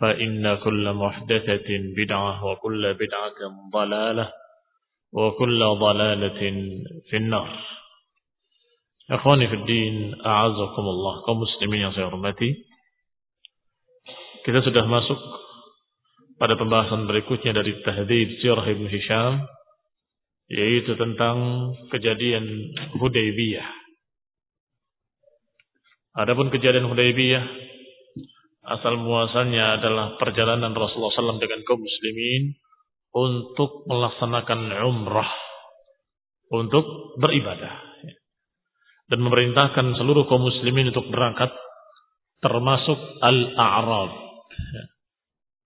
فإن 0.00 0.54
كل 0.54 0.92
محدثة 0.92 1.68
بدعة 1.96 2.44
وكل 2.44 2.94
بدعة 2.94 3.40
ضلالة 3.72 4.32
وكل 5.12 5.60
ضلالة 5.64 6.40
في 7.10 7.16
النار 7.16 7.50
Ikhwani 9.06 9.46
fi 9.46 9.56
din, 9.70 10.18
a'azakumullah, 10.18 11.22
kaum 11.22 11.38
muslimin 11.38 11.78
yang 11.78 11.94
saya 11.94 12.10
hormati. 12.10 12.58
Kita 14.42 14.66
sudah 14.66 14.82
masuk 14.82 15.14
pada 16.42 16.58
pembahasan 16.58 17.06
berikutnya 17.06 17.54
dari 17.54 17.78
Tahdhib 17.86 18.42
Sirah 18.42 18.66
Ibn 18.66 18.86
Hisham, 18.90 19.46
yaitu 20.50 20.98
tentang 20.98 21.38
kejadian 21.94 22.50
Hudaybiyah. 22.98 23.70
Adapun 26.26 26.50
kejadian 26.50 26.90
Hudaybiyah, 26.90 27.46
asal 28.61 28.93
muasalnya 29.01 29.81
adalah 29.81 30.21
perjalanan 30.21 30.73
Rasulullah 30.77 31.13
SAW 31.13 31.41
dengan 31.41 31.65
kaum 31.65 31.81
muslimin 31.81 32.53
untuk 33.11 33.89
melaksanakan 33.89 34.69
umrah, 34.85 35.31
untuk 36.53 37.17
beribadah 37.17 37.91
dan 39.11 39.19
memerintahkan 39.19 39.99
seluruh 39.99 40.23
kaum 40.29 40.45
muslimin 40.45 40.93
untuk 40.95 41.11
berangkat 41.11 41.51
termasuk 42.39 42.95
al-a'rab. 43.19 44.11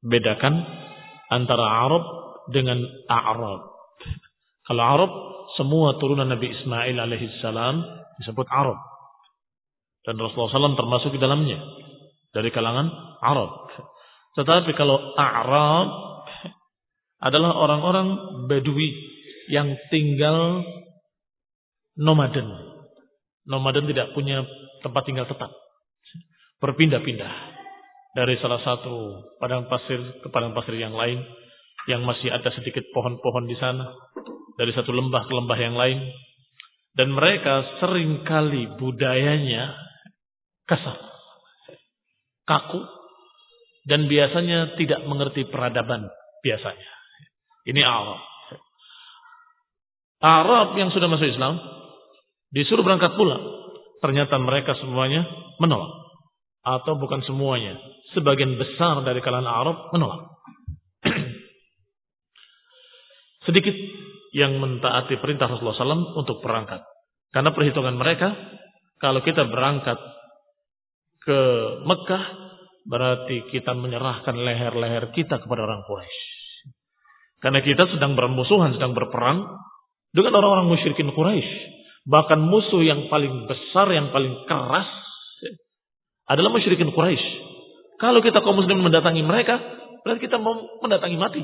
Bedakan 0.02 0.66
antara 1.30 1.66
Arab 1.86 2.04
dengan 2.50 2.82
A'rab. 3.06 3.62
Kalau 4.66 4.84
Arab 4.84 5.12
semua 5.62 5.98
turunan 6.02 6.26
Nabi 6.26 6.52
Ismail 6.52 6.98
alaihissalam 6.98 7.76
disebut 8.22 8.50
Arab. 8.50 8.82
Dan 10.06 10.22
Rasulullah 10.22 10.70
SAW 10.70 10.78
termasuk 10.78 11.18
di 11.18 11.22
dalamnya 11.22 11.58
dari 12.36 12.52
kalangan 12.52 12.92
Arab. 13.24 13.72
Tetapi 14.36 14.76
kalau 14.76 15.16
A'rab 15.16 15.90
adalah 17.24 17.56
orang-orang 17.56 18.08
Badui 18.52 18.92
yang 19.48 19.72
tinggal 19.88 20.60
nomaden 21.96 22.76
Nomaden 23.46 23.86
tidak 23.86 24.12
punya 24.18 24.42
tempat 24.82 25.06
tinggal 25.06 25.30
tetap. 25.30 25.54
Berpindah-pindah. 26.58 27.34
Dari 28.16 28.42
salah 28.42 28.58
satu 28.64 29.22
padang 29.38 29.70
pasir 29.70 30.02
ke 30.26 30.28
padang 30.34 30.58
pasir 30.58 30.74
yang 30.82 30.98
lain. 30.98 31.22
Yang 31.86 32.02
masih 32.02 32.30
ada 32.34 32.50
sedikit 32.58 32.82
pohon-pohon 32.90 33.46
di 33.46 33.54
sana. 33.62 33.86
Dari 34.58 34.74
satu 34.74 34.90
lembah 34.90 35.30
ke 35.30 35.34
lembah 35.38 35.60
yang 35.62 35.78
lain. 35.78 36.10
Dan 36.98 37.14
mereka 37.14 37.78
sering 37.78 38.26
kali 38.26 38.66
budayanya 38.82 39.78
kasar. 40.66 41.15
Kaku. 42.48 42.82
Dan 43.86 44.10
biasanya 44.10 44.78
tidak 44.78 45.06
mengerti 45.06 45.46
peradaban. 45.46 46.10
Biasanya. 46.42 46.90
Ini 47.66 47.82
Arab. 47.82 48.22
Arab 50.22 50.68
yang 50.78 50.90
sudah 50.90 51.06
masuk 51.06 51.30
Islam 51.30 51.58
Disuruh 52.56 52.88
berangkat 52.88 53.20
pulang. 53.20 53.44
Ternyata 54.00 54.40
mereka 54.40 54.80
semuanya 54.80 55.28
menolak. 55.60 55.92
Atau 56.64 56.96
bukan 56.96 57.20
semuanya. 57.28 57.76
Sebagian 58.16 58.56
besar 58.56 59.04
dari 59.04 59.20
kalangan 59.20 59.52
Arab 59.52 59.78
menolak. 59.92 60.40
Sedikit 63.46 63.76
yang 64.32 64.56
mentaati 64.56 65.20
perintah 65.20 65.52
Rasulullah 65.52 65.76
SAW 65.76 66.16
untuk 66.16 66.40
berangkat. 66.40 66.80
Karena 67.36 67.52
perhitungan 67.52 68.00
mereka, 68.00 68.32
kalau 69.04 69.20
kita 69.20 69.44
berangkat 69.52 70.00
ke 71.26 71.40
Mekah, 71.84 72.24
berarti 72.86 73.50
kita 73.50 73.74
menyerahkan 73.74 74.38
leher-leher 74.38 75.10
kita 75.12 75.42
kepada 75.42 75.66
orang 75.66 75.82
Quraisy. 75.90 76.20
Karena 77.42 77.60
kita 77.66 77.90
sedang 77.90 78.14
bermusuhan, 78.14 78.78
sedang 78.78 78.94
berperang 78.94 79.46
dengan 80.14 80.38
orang-orang 80.38 80.70
musyrikin 80.70 81.10
Quraisy. 81.12 81.74
Bahkan 82.06 82.40
musuh 82.46 82.86
yang 82.86 83.10
paling 83.10 83.50
besar, 83.50 83.90
yang 83.90 84.14
paling 84.14 84.46
keras 84.46 84.90
adalah 86.30 86.54
musyrikin 86.54 86.94
Quraisy. 86.94 87.28
Kalau 87.98 88.22
kita 88.22 88.46
kaum 88.46 88.62
muslim 88.62 88.86
mendatangi 88.86 89.26
mereka, 89.26 89.58
berarti 90.06 90.22
kita 90.30 90.38
mau 90.38 90.58
mendatangi 90.82 91.18
mati. 91.18 91.42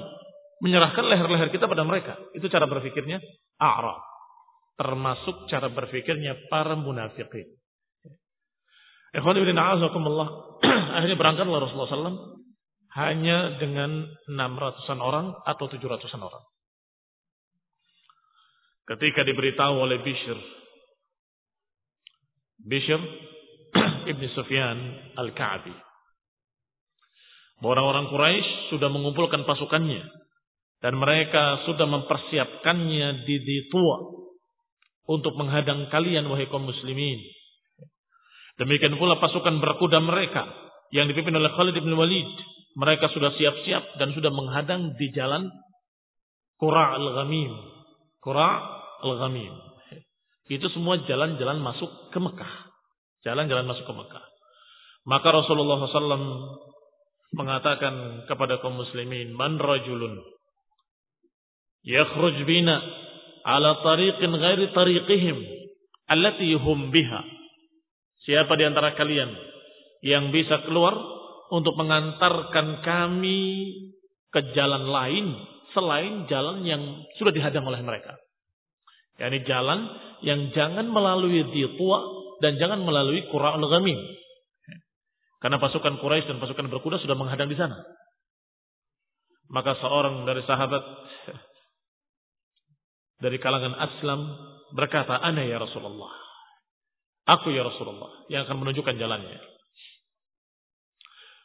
Menyerahkan 0.61 1.09
leher-leher 1.09 1.49
kita 1.49 1.65
pada 1.65 1.81
mereka. 1.81 2.21
Itu 2.37 2.45
cara 2.53 2.69
berpikirnya 2.69 3.17
A'rab. 3.57 3.97
Termasuk 4.77 5.49
cara 5.49 5.73
berpikirnya 5.73 6.37
para 6.53 6.77
munafikin. 6.77 7.60
Akhirnya 10.95 11.19
berangkatlah 11.19 11.59
Rasulullah 11.59 11.91
SAW 11.91 12.39
hanya 12.95 13.59
dengan 13.59 14.07
600-an 14.27 14.99
orang 14.99 15.35
atau 15.47 15.65
700-an 15.67 16.21
orang. 16.23 16.43
Ketika 18.87 19.23
diberitahu 19.23 19.75
oleh 19.79 20.03
Bishr. 20.03 20.39
Bishr 22.59 23.01
Ibn 24.11 24.23
Sufyan 24.35 24.77
Al-Ka'bi. 25.15 25.75
Orang-orang 27.61 28.09
Quraisy 28.09 28.73
sudah 28.73 28.89
mengumpulkan 28.89 29.45
pasukannya. 29.45 30.01
Dan 30.81 30.97
mereka 30.97 31.61
sudah 31.69 31.85
mempersiapkannya 31.85 33.23
di, 33.23 33.35
di 33.45 33.57
tua. 33.69 34.01
Untuk 35.05 35.37
menghadang 35.37 35.87
kalian 35.93 36.25
wahai 36.25 36.49
kaum 36.49 36.65
muslimin. 36.65 37.21
Demikian 38.59 38.99
pula 38.99 39.19
pasukan 39.21 39.59
berkuda 39.61 40.01
mereka. 40.03 40.47
Yang 40.91 41.15
dipimpin 41.15 41.39
oleh 41.39 41.51
Khalid 41.55 41.75
bin 41.79 41.95
Walid. 41.95 42.31
Mereka 42.75 43.11
sudah 43.11 43.35
siap-siap 43.35 43.99
dan 43.99 44.15
sudah 44.15 44.31
menghadang 44.31 44.95
di 44.95 45.11
jalan 45.11 45.51
Qura 46.55 46.95
al-Ghamim 46.95 47.51
Qura 48.23 48.49
al-Ghamim. 49.03 49.71
Itu 50.51 50.67
semua 50.71 50.99
jalan-jalan 51.03 51.63
masuk 51.63 52.11
ke 52.11 52.19
Mekah. 52.19 52.53
Jalan-jalan 53.23 53.65
masuk 53.67 53.87
ke 53.87 53.93
Mekah. 53.95 54.25
Maka 55.07 55.27
Rasulullah 55.31 55.81
SAW 55.89 56.27
mengatakan 57.33 58.27
kepada 58.27 58.59
kaum 58.59 58.75
muslimin, 58.77 59.31
Man 59.33 59.57
rajulun 59.57 60.19
yakhruj 61.81 62.37
bina 62.45 62.77
ala 63.41 63.81
tariqin 63.81 64.31
ghairi 64.37 64.69
tariqihim 64.75 65.37
allati 66.11 66.53
hum 66.61 66.93
biha. 66.93 67.21
Siapa 68.21 68.53
di 68.53 68.63
antara 68.69 68.93
kalian 68.93 69.29
yang 70.05 70.29
bisa 70.29 70.61
keluar 70.65 70.93
untuk 71.49 71.73
mengantarkan 71.77 72.85
kami 72.85 73.41
ke 74.29 74.53
jalan 74.53 74.85
lain 74.85 75.25
selain 75.73 76.29
jalan 76.29 76.63
yang 76.63 76.81
sudah 77.17 77.33
dihadang 77.33 77.65
oleh 77.65 77.81
mereka. 77.81 78.15
yakni 79.19 79.45
jalan 79.45 79.85
yang 80.25 80.49
jangan 80.53 80.89
melalui 80.89 81.45
Ditua 81.53 81.99
dan 82.41 82.57
jangan 82.57 82.81
melalui 82.81 83.25
Qura'ul 83.29 83.69
Ghamim. 83.69 83.99
Karena 85.41 85.57
pasukan 85.57 85.97
Quraisy 85.97 86.29
dan 86.29 86.37
pasukan 86.37 86.69
berkuda 86.69 87.01
sudah 87.01 87.17
menghadang 87.17 87.49
di 87.49 87.57
sana. 87.57 87.81
Maka 89.49 89.77
seorang 89.81 90.25
dari 90.25 90.41
sahabat 90.45 90.83
dari 93.25 93.37
kalangan 93.41 93.73
Aslam 93.73 94.21
berkata, 94.77 95.17
"Ana 95.17 95.41
ya 95.45 95.57
Rasulullah." 95.57 96.20
Aku 97.39 97.47
ya 97.55 97.63
Rasulullah 97.63 98.11
yang 98.27 98.43
akan 98.43 98.59
menunjukkan 98.59 98.99
jalannya. 98.99 99.39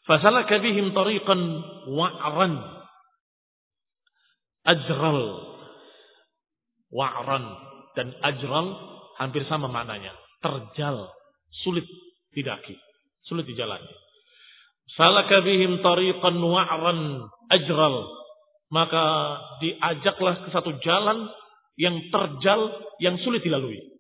Fasalaka 0.07 0.59
bihim 0.59 0.91
tariqan 0.91 1.41
wa'ran. 1.95 2.55
Ajral. 4.67 5.21
Wa'ran. 6.91 7.45
Dan 7.95 8.15
ajral 8.23 8.67
hampir 9.19 9.47
sama 9.47 9.71
maknanya. 9.71 10.11
Terjal. 10.43 11.11
Sulit 11.63 11.87
didaki. 12.35 12.75
Sulit 13.27 13.47
dijalani. 13.47 13.91
Salaka 14.99 15.43
bihim 15.43 15.83
tariqan 15.87 16.35
wa'ran. 16.39 17.31
Ajral. 17.51 18.11
Maka 18.75 19.05
diajaklah 19.63 20.43
ke 20.43 20.49
satu 20.51 20.75
jalan 20.83 21.31
yang 21.79 21.95
terjal 22.11 22.75
yang 22.99 23.15
sulit 23.23 23.47
dilalui 23.47 23.96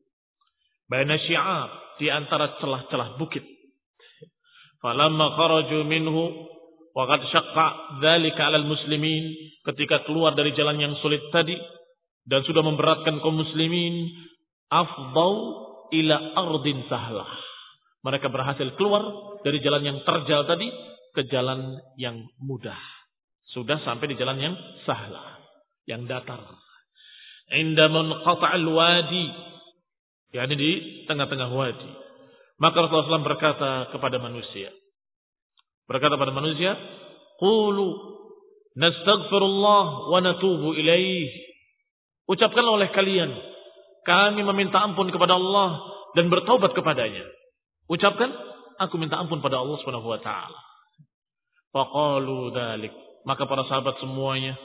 baina 0.86 1.18
syi'ab 1.18 1.98
di 2.00 2.12
antara 2.12 2.58
celah-celah 2.60 3.16
bukit 3.16 3.42
Falamma 4.86 5.34
kharaju 5.34 5.82
minhu 5.88 6.24
wa 6.92 7.04
qad 7.08 7.20
syaqqa 7.32 7.66
dzalika 7.98 8.40
'alal 8.46 8.68
muslimin 8.68 9.34
ketika 9.66 10.04
keluar 10.06 10.36
dari 10.36 10.52
jalan 10.54 10.78
yang 10.78 10.94
sulit 11.00 11.20
tadi 11.32 11.56
dan 12.28 12.44
sudah 12.44 12.62
memberatkan 12.62 13.18
kaum 13.18 13.34
muslimin 13.34 14.14
afdau 14.70 15.32
ila 15.90 16.16
ardin 16.38 16.86
sahlah. 16.90 17.30
Mereka 18.06 18.30
berhasil 18.30 18.78
keluar 18.78 19.02
dari 19.42 19.58
jalan 19.58 19.82
yang 19.82 19.98
terjal 20.06 20.46
tadi 20.46 20.70
ke 21.14 21.26
jalan 21.26 21.74
yang 21.98 22.22
mudah. 22.38 22.78
Sudah 23.50 23.82
sampai 23.82 24.12
di 24.12 24.16
jalan 24.20 24.38
yang 24.38 24.54
sahlah, 24.84 25.42
yang 25.88 26.06
datar. 26.06 26.38
Inda 27.50 27.90
munqata'al 27.90 28.66
wadi, 28.66 29.26
yakni 30.36 30.54
di 30.54 30.70
tengah-tengah 31.08 31.48
wadi. 31.48 31.90
Maka 32.60 32.76
Rasulullah 32.84 33.20
SAW 33.20 33.28
berkata 33.28 33.70
kepada 33.92 34.16
manusia. 34.20 34.72
Berkata 35.88 36.16
kepada 36.16 36.32
manusia, 36.32 36.76
Qulu 37.36 37.88
nastaghfirullah 38.76 39.84
wa 40.12 40.18
natubu 40.20 40.72
ilaih. 40.76 41.28
Ucapkanlah 42.26 42.74
oleh 42.80 42.88
kalian, 42.90 43.30
kami 44.04 44.40
meminta 44.42 44.82
ampun 44.82 45.12
kepada 45.12 45.36
Allah 45.36 45.78
dan 46.16 46.32
bertaubat 46.32 46.74
kepadanya. 46.74 47.22
Ucapkan, 47.86 48.32
aku 48.82 48.98
minta 48.98 49.20
ampun 49.20 49.38
pada 49.44 49.62
Allah 49.62 49.76
Subhanahu 49.84 50.10
wa. 50.10 50.20
Faqalu 51.70 52.56
dzalik. 52.56 52.92
Maka 53.28 53.42
para 53.44 53.66
sahabat 53.68 54.00
semuanya 54.00 54.56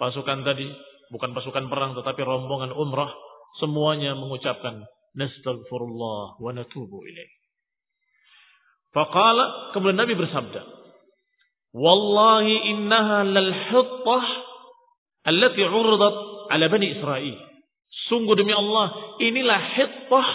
pasukan 0.00 0.42
tadi 0.42 0.66
bukan 1.12 1.30
pasukan 1.36 1.70
perang 1.70 1.94
tetapi 1.94 2.20
rombongan 2.26 2.74
umrah 2.74 3.12
semuanya 3.58 4.16
mengucapkan 4.18 4.82
nastaghfirullah 5.14 6.38
wa 6.38 6.50
natubu 6.54 7.02
ilaih. 7.06 7.32
Faqala 8.94 9.74
kemudian 9.74 9.98
Nabi 9.98 10.14
bersabda, 10.14 10.62
"Wallahi 11.74 12.54
innaha 12.70 13.26
lal 13.26 13.50
hittah 13.50 14.24
allati 15.26 15.62
'uridat 15.66 16.16
'ala 16.50 16.66
bani 16.70 16.86
Israil." 16.94 17.38
Sungguh 18.10 18.36
demi 18.36 18.52
Allah, 18.52 19.16
inilah 19.22 19.60
hittah 19.80 20.28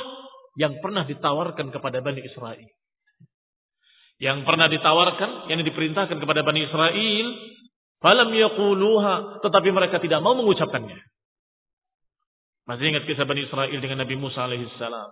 yang 0.58 0.82
pernah 0.82 1.06
ditawarkan 1.06 1.70
kepada 1.70 2.02
Bani 2.02 2.26
Israel. 2.26 2.66
Yang 4.20 4.44
pernah 4.44 4.68
ditawarkan, 4.68 5.48
yang 5.48 5.64
diperintahkan 5.64 6.18
kepada 6.20 6.42
Bani 6.44 6.66
Israel, 6.66 7.28
falam 8.04 8.30
yaquluha, 8.34 9.44
tetapi 9.46 9.70
mereka 9.72 10.02
tidak 10.04 10.20
mau 10.20 10.36
mengucapkannya. 10.36 11.00
Masih 12.70 12.94
ingat 12.94 13.10
kisah 13.10 13.26
Bani 13.26 13.50
Israel 13.50 13.82
dengan 13.82 14.06
Nabi 14.06 14.14
Musa 14.14 14.46
alaihissalam. 14.46 15.10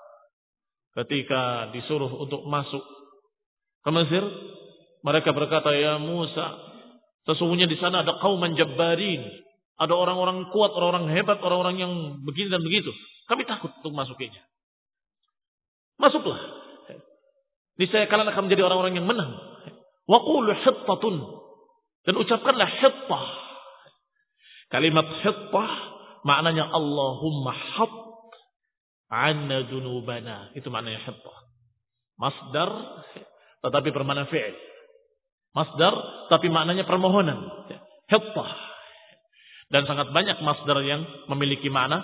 Ketika 0.93 1.73
disuruh 1.73 2.13
untuk 2.21 2.45
masuk 2.45 2.85
ke 3.81 3.89
Mesir, 3.97 4.21
mereka 5.01 5.33
berkata, 5.33 5.73
Ya 5.73 5.97
Musa, 5.97 6.53
sesungguhnya 7.25 7.65
di 7.65 7.73
sana 7.81 8.05
ada 8.05 8.21
kaum 8.21 8.37
menjabarin. 8.37 9.25
Ada 9.77 9.89
orang-orang 9.89 10.53
kuat, 10.53 10.69
orang-orang 10.73 11.09
hebat, 11.17 11.41
orang-orang 11.41 11.81
yang 11.81 11.93
begini 12.21 12.53
dan 12.53 12.61
begitu. 12.61 12.93
Kami 13.25 13.41
takut 13.49 13.73
untuk 13.81 13.93
masukinya. 13.93 14.41
Masuklah. 15.97 16.37
Niscaya 17.81 18.05
kalian 18.05 18.29
akan 18.37 18.43
menjadi 18.49 18.69
orang-orang 18.69 19.01
yang 19.01 19.05
menang. 19.09 19.33
Waqulu 20.05 20.53
hittatun. 20.61 21.15
Dan 22.05 22.13
ucapkanlah 22.21 22.69
hittah. 22.69 23.25
Kalimat 24.69 25.09
hittah 25.25 25.96
Maknanya 26.27 26.67
Allahumma 26.75 27.55
hab 27.55 27.93
anna 29.07 29.63
dunubana. 29.63 30.51
Itu 30.59 30.67
maknanya 30.67 31.07
hittah. 31.07 31.37
Masdar 32.19 32.69
tetapi 33.63 33.95
bermakna 33.95 34.27
fi'il. 34.27 34.51
Masdar 35.55 35.95
tapi 36.27 36.51
maknanya 36.51 36.83
permohonan. 36.83 37.47
Hittah. 38.11 38.51
Dan 39.71 39.87
sangat 39.87 40.11
banyak 40.11 40.43
masdar 40.43 40.83
yang 40.83 41.07
memiliki 41.31 41.71
makna 41.71 42.03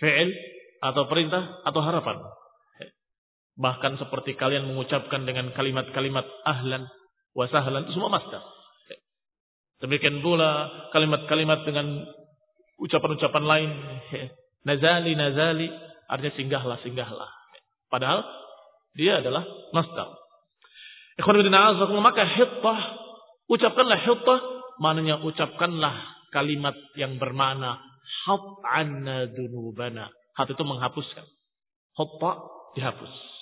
fi'il 0.00 0.32
atau 0.80 1.04
perintah 1.04 1.60
atau 1.68 1.80
harapan. 1.84 2.24
Bahkan 3.58 4.00
seperti 4.00 4.38
kalian 4.38 4.70
mengucapkan 4.70 5.28
dengan 5.28 5.50
kalimat-kalimat 5.52 6.24
ahlan 6.46 6.88
wa 7.36 7.44
sahlan 7.52 7.84
itu 7.84 8.00
semua 8.00 8.16
masdar. 8.16 8.40
Demikian 9.82 10.24
pula 10.24 10.70
kalimat-kalimat 10.90 11.68
dengan 11.68 12.06
ucapan-ucapan 12.78 13.44
lain 13.44 13.70
nazali 14.66 15.12
nazali 15.18 15.68
artinya 16.08 16.34
singgahlah 16.34 16.78
singgahlah. 16.82 17.30
Padahal 17.90 18.24
dia 18.94 19.20
adalah 19.20 19.44
masdar 19.74 20.18
ikhwan 21.18 21.42
maka 21.98 22.22
hittah 22.24 22.80
ucapkanlah 23.50 23.98
hittah 23.98 24.40
maknanya 24.78 25.18
ucapkanlah 25.26 25.94
kalimat 26.30 26.78
yang 26.94 27.18
bermakna 27.18 27.82
hat 28.24 28.44
anna 28.70 29.26
dunubana. 29.26 30.08
Hat 30.38 30.46
itu 30.46 30.62
menghapuskan. 30.62 31.26
Hittah 31.98 32.36
dihapus 32.78 33.37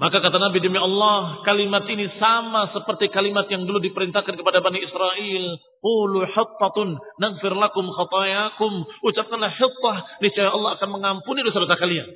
maka 0.00 0.16
kata 0.24 0.40
Nabi 0.40 0.64
demi 0.64 0.80
Allah, 0.80 1.44
kalimat 1.44 1.84
ini 1.84 2.08
sama 2.16 2.72
seperti 2.72 3.12
kalimat 3.12 3.44
yang 3.52 3.68
dulu 3.68 3.84
diperintahkan 3.84 4.32
kepada 4.32 4.64
Bani 4.64 4.80
Israel. 4.80 5.44
Qulu 5.84 6.24
hattatun 6.24 6.96
naghfir 7.20 7.52
lakum 7.52 7.84
khatayakum. 7.84 8.88
Ucapkanlah 9.04 9.52
hittah, 9.52 9.96
niscaya 10.24 10.56
Allah 10.56 10.80
akan 10.80 10.88
mengampuni 10.96 11.44
dosa-dosa 11.44 11.76
kalian. 11.76 12.08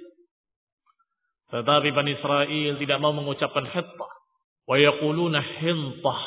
Tetapi 1.53 1.89
Bani 1.93 2.17
Israel 2.17 2.73
tidak 2.81 2.99
mau 3.05 3.13
mengucapkan 3.13 3.69
hittah. 3.69 4.13
Wa 4.65 4.81
yaquluna 4.81 5.45
hintah. 5.61 6.21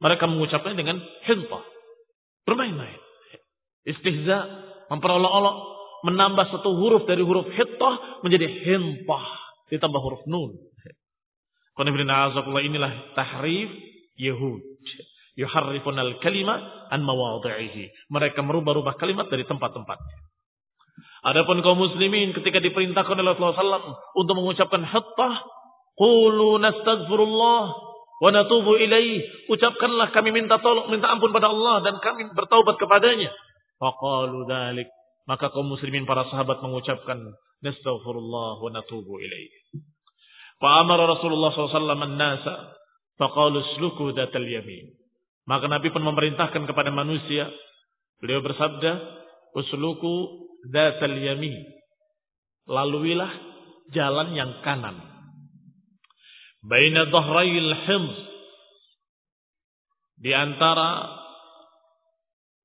Mereka 0.00 0.24
mengucapkan 0.24 0.72
dengan 0.72 1.04
hintah. 1.28 1.68
Bermain-main. 2.48 2.96
Istihza, 3.84 4.38
memperolok-olok, 4.88 5.56
menambah 6.08 6.48
satu 6.48 6.80
huruf 6.80 7.04
dari 7.04 7.20
huruf 7.20 7.44
hittah 7.52 8.24
menjadi 8.24 8.48
hintah 8.48 9.41
ditambah 9.72 10.00
huruf 10.04 10.22
nun. 10.28 10.52
inilah 11.80 12.92
tahrif 13.16 13.70
Yahud. 14.20 14.60
Yuharrifun 15.32 15.96
al-kalima 15.96 16.60
an 16.92 17.00
mawadhi'ihi. 17.08 18.12
Mereka 18.12 18.44
merubah-rubah 18.44 19.00
kalimat 19.00 19.32
dari 19.32 19.48
tempat-tempatnya. 19.48 20.16
Adapun 21.22 21.64
kaum 21.64 21.78
muslimin 21.78 22.36
ketika 22.36 22.60
diperintahkan 22.60 23.16
oleh 23.16 23.32
Rasulullah 23.32 23.80
SAW 23.80 23.96
untuk 24.18 24.34
mengucapkan 24.36 24.82
hattah, 24.84 25.34
qulu 25.96 26.60
nastaghfirullah 26.60 27.62
wa 28.20 28.28
natubu 28.34 28.76
ilaih. 28.76 29.24
Ucapkanlah 29.48 30.12
kami 30.12 30.34
minta 30.34 30.60
tolong, 30.60 30.92
minta 30.92 31.08
ampun 31.08 31.32
pada 31.32 31.48
Allah 31.48 31.80
dan 31.80 31.96
kami 32.02 32.28
bertaubat 32.36 32.76
kepadanya. 32.76 33.32
Faqalu 33.80 34.44
dhalik. 34.50 34.90
Maka 35.24 35.54
kaum 35.54 35.70
muslimin 35.70 36.04
para 36.04 36.26
sahabat 36.28 36.58
mengucapkan 36.60 37.22
nastaghfirullah 37.62 38.58
wa 38.60 38.70
natubu 38.74 39.22
ilaih. 39.22 39.50
Fa 40.62 40.82
amara 40.82 41.10
Rasulullah 41.10 41.50
SAW 41.50 41.90
an-nasa 41.90 42.78
faqalu 43.18 43.62
sluku 43.78 44.14
datal 44.14 44.46
yamin. 44.46 44.94
Maka 45.42 45.66
Nabi 45.66 45.90
pun 45.90 46.06
memerintahkan 46.06 46.70
kepada 46.70 46.94
manusia. 46.94 47.50
Beliau 48.22 48.38
bersabda, 48.46 48.92
usluku 49.58 50.46
datal 50.70 51.18
yamin. 51.18 51.58
Laluilah 52.70 53.30
jalan 53.90 54.38
yang 54.38 54.62
kanan. 54.62 55.02
Baina 56.62 57.10
dhahrayil 57.10 57.74
hims. 57.90 58.16
Di 60.22 60.30
antara 60.30 61.10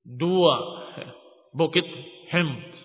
dua 0.06 0.56
bukit 1.58 1.86
hims. 2.30 2.77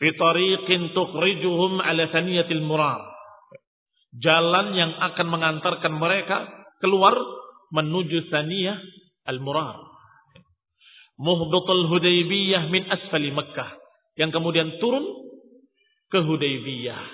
Fi 0.00 0.08
tariqin 0.16 0.96
tukhrijuhum 0.96 1.76
ala 1.76 2.08
thaniyatil 2.08 2.64
murar. 2.64 3.04
Jalan 4.16 4.72
yang 4.72 4.96
akan 4.96 5.26
mengantarkan 5.28 5.92
mereka 5.92 6.48
keluar 6.80 7.14
menuju 7.70 8.32
Saniyah 8.32 8.80
Al-Murar. 9.28 9.76
Muhbatul 11.20 11.92
Hudaybiyah 11.92 12.72
min 12.72 12.88
asfali 12.88 13.28
Mekah. 13.30 13.76
Yang 14.16 14.40
kemudian 14.40 14.80
turun 14.80 15.04
ke 16.08 16.18
Hudaybiyah. 16.24 17.04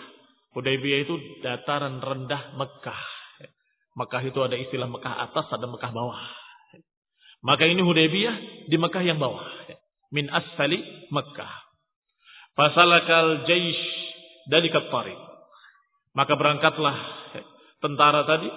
Hudaybiyah 0.55 0.99
itu 1.05 1.15
dataran 1.43 1.99
rendah 1.99 2.55
Mekah. 2.55 3.03
Mekah 3.99 4.23
itu 4.25 4.39
ada 4.41 4.57
istilah 4.57 4.87
Mekah 4.87 5.27
atas, 5.27 5.51
ada 5.51 5.67
Mekah 5.67 5.91
bawah. 5.91 6.23
Maka 7.43 7.67
ini 7.67 7.83
Hudaybiyah 7.83 8.71
di 8.71 8.77
Mekah 8.79 9.03
yang 9.03 9.19
bawah. 9.19 9.43
Min 10.15 10.31
asfali 10.31 10.81
Mekah. 11.11 11.66
Fasalakal 12.57 13.45
jaish 13.45 13.83
dari 14.49 14.73
kapari. 14.73 15.13
Maka 16.17 16.33
berangkatlah 16.33 16.97
tentara 17.85 18.25
tadi 18.25 18.49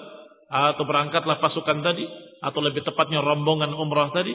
atau 0.49 0.83
berangkatlah 0.87 1.43
pasukan 1.43 1.83
tadi 1.83 2.07
atau 2.39 2.63
lebih 2.63 2.87
tepatnya 2.87 3.19
rombongan 3.19 3.75
umrah 3.75 4.09
tadi 4.15 4.31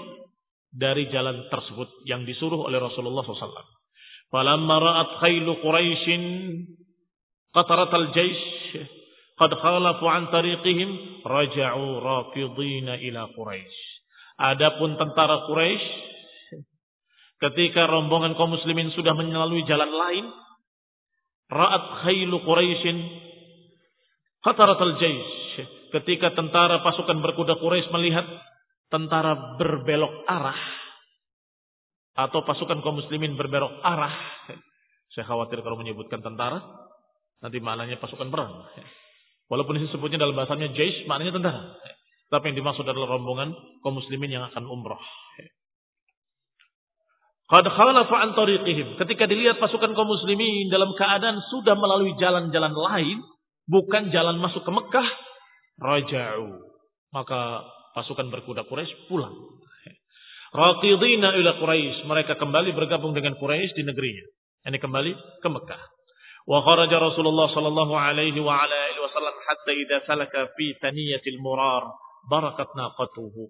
dari 0.68 1.09
jalan 1.09 1.49
tersebut 1.49 2.04
yang 2.04 2.28
disuruh 2.28 2.68
oleh 2.68 2.76
Rasulullah 2.76 3.25
SAW. 3.25 3.73
Falamma 4.28 4.76
ra'at 4.76 5.11
khailu 5.25 5.56
Quraisyin 5.64 6.23
qatarat 7.56 7.88
al-jaysh 7.88 8.44
qad 9.40 9.50
khalafu 9.56 10.04
an 10.11 10.28
tariqihim 10.28 11.23
raja'u 11.25 12.04
rafidina 12.04 13.00
ila 13.00 13.33
Quraisy. 13.33 13.76
Adapun 14.44 15.00
tentara 15.00 15.49
Quraisy 15.49 15.87
ketika 17.43 17.87
rombongan 17.91 18.38
kaum 18.38 18.55
muslimin 18.55 18.95
sudah 18.95 19.14
melalui 19.17 19.67
jalan 19.67 19.91
lain 19.91 20.25
ra'at 21.50 22.07
khailu 22.07 22.37
Quraisyin 22.43 22.99
qatarat 24.45 24.79
al-jaysh 24.79 25.35
ketika 25.95 26.35
tentara 26.35 26.83
pasukan 26.83 27.23
berkuda 27.23 27.59
Quraisy 27.59 27.91
melihat 27.95 28.26
tentara 28.91 29.59
berbelok 29.59 30.26
arah 30.26 30.59
atau 32.14 32.47
pasukan 32.47 32.79
kaum 32.83 33.03
muslimin 33.03 33.35
berbelok 33.35 33.83
arah. 33.83 34.14
Saya 35.14 35.26
khawatir 35.26 35.62
kalau 35.62 35.79
menyebutkan 35.79 36.23
tentara 36.23 36.62
nanti 37.43 37.59
maknanya 37.59 37.99
pasukan 37.99 38.31
perang. 38.31 38.67
Walaupun 39.50 39.76
ini 39.76 39.91
sebutnya 39.93 40.25
dalam 40.25 40.35
bahasanya 40.35 40.73
jais, 40.73 41.05
maknanya 41.05 41.37
tentara. 41.37 41.62
Tapi 42.33 42.50
yang 42.50 42.64
dimaksud 42.64 42.87
adalah 42.88 43.19
rombongan 43.19 43.53
kaum 43.85 43.99
muslimin 43.99 44.33
yang 44.33 44.47
akan 44.50 44.64
umrah. 44.67 45.03
Qad 47.45 47.65
khalafa 47.69 48.17
an 48.25 48.31
tariqihim. 48.33 48.97
Ketika 48.97 49.29
dilihat 49.29 49.61
pasukan 49.61 49.93
kaum 49.93 50.09
muslimin 50.09 50.73
dalam 50.73 50.97
keadaan 50.97 51.45
sudah 51.53 51.77
melalui 51.77 52.17
jalan-jalan 52.17 52.73
lain, 52.73 53.21
bukan 53.69 54.09
jalan 54.09 54.41
masuk 54.41 54.65
ke 54.65 54.73
Mekah, 54.73 55.09
raja'u. 55.77 56.49
Maka 57.13 57.69
pasukan 57.93 58.33
berkuda 58.33 58.65
Quraisy 58.65 59.13
pulang. 59.13 59.37
Raqidina 60.55 61.35
ila 61.35 61.59
Quraisy, 61.61 62.07
mereka 62.07 62.39
kembali 62.39 62.73
bergabung 62.73 63.13
dengan 63.13 63.37
Quraisy 63.37 63.75
di 63.75 63.83
negerinya. 63.85 64.25
Ini 64.71 64.79
kembali 64.81 65.13
ke 65.43 65.49
Mekah. 65.51 65.83
Wa 66.45 66.61
kharaja 66.61 66.97
Rasulullah 67.01 67.49
sallallahu 67.53 67.93
alaihi 67.97 68.37
wa 68.41 68.53
ala 68.53 68.73
alihi 68.73 69.01
wasallam 69.01 69.37
hatta 69.49 69.73
idza 69.73 69.99
salaka 70.05 70.53
fi 70.57 70.77
thaniyatil 70.77 71.41
murar 71.41 71.89
barakat 72.29 72.69
naqatuhu. 72.77 73.49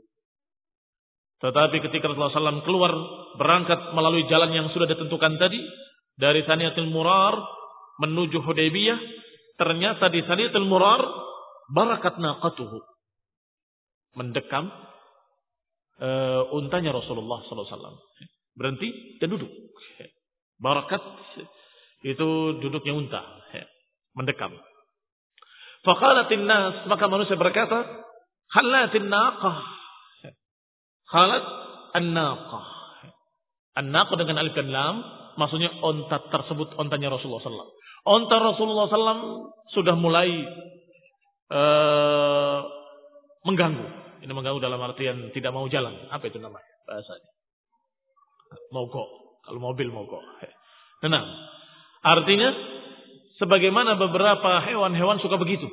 Tetapi 1.43 1.77
ketika 1.83 2.09
Rasulullah 2.09 2.61
SAW 2.61 2.67
keluar 2.67 2.93
berangkat 3.37 3.93
melalui 3.93 4.25
jalan 4.31 4.55
yang 4.55 4.67
sudah 4.71 4.87
ditentukan 4.87 5.37
tadi 5.37 5.59
dari 6.15 6.47
Thaniyatul 6.47 6.89
Murar 6.89 7.35
menuju 7.99 8.43
Hudaybiyah, 8.43 8.99
ternyata 9.59 10.11
di 10.11 10.23
Thaniyatul 10.23 10.67
Murar 10.67 11.03
barakat 11.75 12.19
naqatuhu. 12.23 12.79
Mendekam 14.15 14.71
uh, 15.99 16.43
untanya 16.55 16.95
Rasulullah 16.95 17.43
SAW. 17.43 17.99
Berhenti 18.55 19.19
dan 19.19 19.35
duduk. 19.35 19.51
Barakat 20.63 21.03
itu 22.07 22.29
duduknya 22.63 22.95
unta. 22.95 23.23
Mendekam. 24.15 24.55
Fakhalatin 25.83 26.47
nas. 26.47 26.87
Maka 26.87 27.11
manusia 27.11 27.35
berkata. 27.35 27.83
Khalatin 28.55 29.11
naqah. 29.11 29.59
Khalat 31.11 31.45
an-naqah. 31.97 32.67
An-naqah 33.77 34.17
dengan 34.17 34.41
alif 34.41 34.55
dan 34.57 34.71
lam. 34.71 34.97
Maksudnya 35.35 35.83
onta 35.83 36.31
tersebut 36.31 36.79
ontanya 36.79 37.11
Rasulullah 37.11 37.43
SAW. 37.43 37.75
Onta 38.07 38.37
Rasulullah 38.39 38.87
SAW 38.87 39.51
sudah 39.75 39.99
mulai 39.99 40.31
uh, 41.51 42.59
mengganggu. 43.43 43.87
Ini 44.23 44.33
mengganggu 44.33 44.63
dalam 44.63 44.81
artian 44.81 45.35
tidak 45.35 45.51
mau 45.51 45.67
jalan. 45.67 45.93
Apa 46.15 46.31
itu 46.31 46.39
namanya 46.39 46.71
bahasanya? 46.87 47.31
Mogok. 48.71 49.09
Kalau 49.45 49.61
mobil 49.61 49.91
mogok. 49.91 50.23
Tenang. 51.03 51.27
Artinya 52.01 52.49
sebagaimana 53.37 54.01
beberapa 54.01 54.65
hewan-hewan 54.65 55.21
suka 55.21 55.37
begitu. 55.37 55.69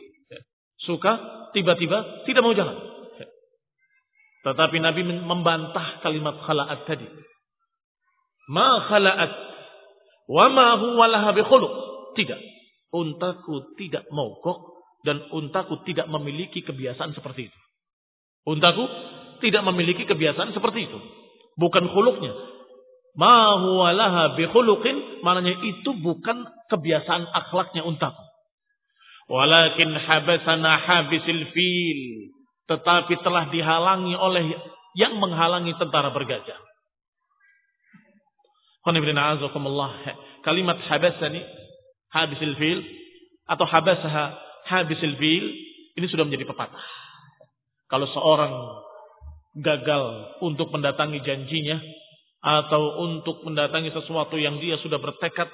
Suka 0.81 1.45
tiba-tiba 1.53 2.25
tidak 2.27 2.41
mau 2.41 2.51
jalan. 2.57 2.90
Tetapi 4.41 4.77
Nabi 4.81 5.01
membantah 5.05 6.01
kalimat 6.01 6.41
khala'at 6.41 6.89
tadi. 6.89 7.05
Ma 8.49 8.81
khala'at 8.89 9.33
wa 10.25 10.45
ma 10.49 10.67
huwa 10.81 11.05
laha 11.05 11.31
Tidak. 12.17 12.41
Untaku 12.91 13.77
tidak 13.79 14.03
mogok 14.11 14.83
dan 15.07 15.23
untaku 15.31 15.85
tidak 15.87 16.11
memiliki 16.11 16.65
kebiasaan 16.65 17.15
seperti 17.15 17.47
itu. 17.47 17.59
Untaku 18.49 18.83
tidak 19.39 19.61
memiliki 19.69 20.03
kebiasaan 20.09 20.51
seperti 20.51 20.89
itu. 20.89 20.99
Bukan 21.55 21.87
khuluknya. 21.93 22.33
Ma 23.15 23.59
huwa 23.59 23.91
laha 23.91 24.23
bikhuluqin, 24.39 25.21
maknanya 25.23 25.55
itu 25.67 25.91
bukan 25.99 26.47
kebiasaan 26.71 27.27
akhlaknya 27.27 27.85
untaku. 27.85 28.23
Walakin 29.31 29.95
habasana 29.95 30.79
habisil 30.81 31.43
fil. 31.55 32.01
Tetapi 32.69 33.13
telah 33.25 33.49
dihalangi 33.49 34.15
oleh 34.17 34.45
yang 34.97 35.17
menghalangi 35.17 35.73
tentara 35.79 36.11
bergajah. 36.11 36.59
Kalimat 40.41 40.77
habasani, 40.89 41.41
habisil 42.11 42.55
fil, 42.57 42.79
atau 43.45 43.65
habasaha 43.67 44.25
habisil 44.67 45.15
fil 45.21 45.45
ini 45.97 46.05
sudah 46.09 46.25
menjadi 46.25 46.49
pepatah. 46.49 46.85
Kalau 47.91 48.07
seorang 48.09 48.53
gagal 49.59 50.03
untuk 50.39 50.71
mendatangi 50.71 51.19
janjinya 51.21 51.77
atau 52.41 53.03
untuk 53.05 53.43
mendatangi 53.43 53.91
sesuatu 53.91 54.39
yang 54.39 54.57
dia 54.63 54.79
sudah 54.79 54.97
bertekad 54.97 55.51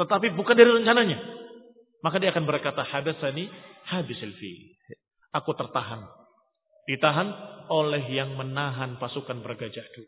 tetapi 0.00 0.32
bukan 0.32 0.56
dari 0.56 0.72
rencananya, 0.72 1.20
maka 2.00 2.16
dia 2.16 2.32
akan 2.32 2.48
berkata 2.48 2.80
habasani 2.88 3.52
habisil 3.84 4.32
fil. 4.40 4.58
Aku 5.30 5.54
tertahan. 5.54 6.06
Ditahan 6.90 7.28
oleh 7.70 8.02
yang 8.10 8.34
menahan 8.34 8.98
pasukan 8.98 9.46
bergajah 9.46 9.84
itu. 9.86 10.02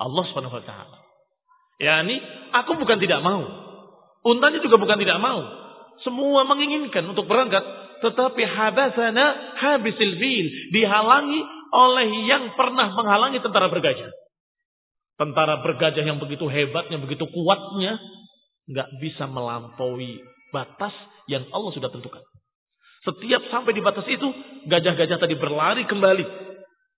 Allah 0.00 0.24
Subhanahu 0.32 0.56
wa 0.56 0.64
taala. 0.64 0.98
Yani 1.78 2.16
aku 2.56 2.80
bukan 2.80 2.98
tidak 3.02 3.20
mau. 3.20 3.44
Untanya 4.24 4.64
juga 4.64 4.80
bukan 4.80 4.96
tidak 4.96 5.20
mau. 5.20 5.44
Semua 6.00 6.48
menginginkan 6.48 7.04
untuk 7.04 7.28
berangkat. 7.28 7.62
Tetapi 8.00 8.42
habasana 8.48 9.56
habisil 9.60 10.14
fil. 10.16 10.46
Dihalangi 10.72 11.40
oleh 11.74 12.08
yang 12.30 12.56
pernah 12.56 12.88
menghalangi 12.96 13.44
tentara 13.44 13.68
bergajah. 13.68 14.08
Tentara 15.14 15.62
bergajah 15.62 16.02
yang 16.02 16.18
begitu 16.18 16.48
hebatnya, 16.48 16.98
begitu 16.98 17.28
kuatnya. 17.28 18.00
nggak 18.64 18.96
bisa 18.96 19.28
melampaui 19.28 20.24
batas 20.48 20.96
yang 21.28 21.44
Allah 21.52 21.68
sudah 21.76 21.92
tentukan. 21.92 22.24
Setiap 23.04 23.52
sampai 23.52 23.76
di 23.76 23.84
batas 23.84 24.08
itu, 24.08 24.24
gajah-gajah 24.64 25.20
tadi 25.20 25.36
berlari 25.36 25.84
kembali 25.84 26.24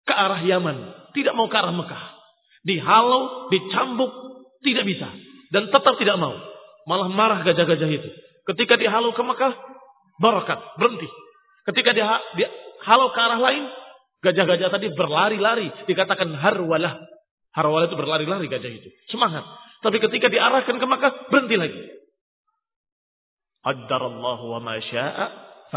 ke 0.06 0.14
arah 0.14 0.38
Yaman. 0.38 1.10
Tidak 1.10 1.34
mau 1.34 1.50
ke 1.50 1.56
arah 1.58 1.74
Mekah. 1.74 2.04
Dihalau, 2.62 3.50
dicambuk, 3.50 4.12
tidak 4.62 4.86
bisa. 4.86 5.10
Dan 5.50 5.70
tetap 5.74 5.98
tidak 5.98 6.14
mau. 6.18 6.34
Malah 6.86 7.10
marah 7.10 7.40
gajah-gajah 7.42 7.90
itu. 7.90 8.08
Ketika 8.46 8.78
dihalau 8.78 9.10
ke 9.10 9.22
Mekah, 9.22 9.54
barakat, 10.22 10.78
berhenti. 10.78 11.10
Ketika 11.66 11.90
dia, 11.90 12.06
dia 12.38 12.48
halau 12.86 13.10
ke 13.10 13.18
arah 13.18 13.42
lain, 13.42 13.66
gajah-gajah 14.22 14.70
tadi 14.70 14.86
berlari-lari. 14.94 15.74
Dikatakan 15.90 16.30
harwalah. 16.38 17.02
Harwalah 17.50 17.90
itu 17.90 17.98
berlari-lari 17.98 18.46
gajah 18.46 18.70
itu. 18.70 18.88
Semangat. 19.10 19.42
Tapi 19.82 19.98
ketika 19.98 20.30
diarahkan 20.30 20.78
ke 20.78 20.86
Mekah, 20.86 21.12
berhenti 21.34 21.56
lagi. 21.58 21.82
Qaddarallahu 23.66 24.44
wa 24.54 24.60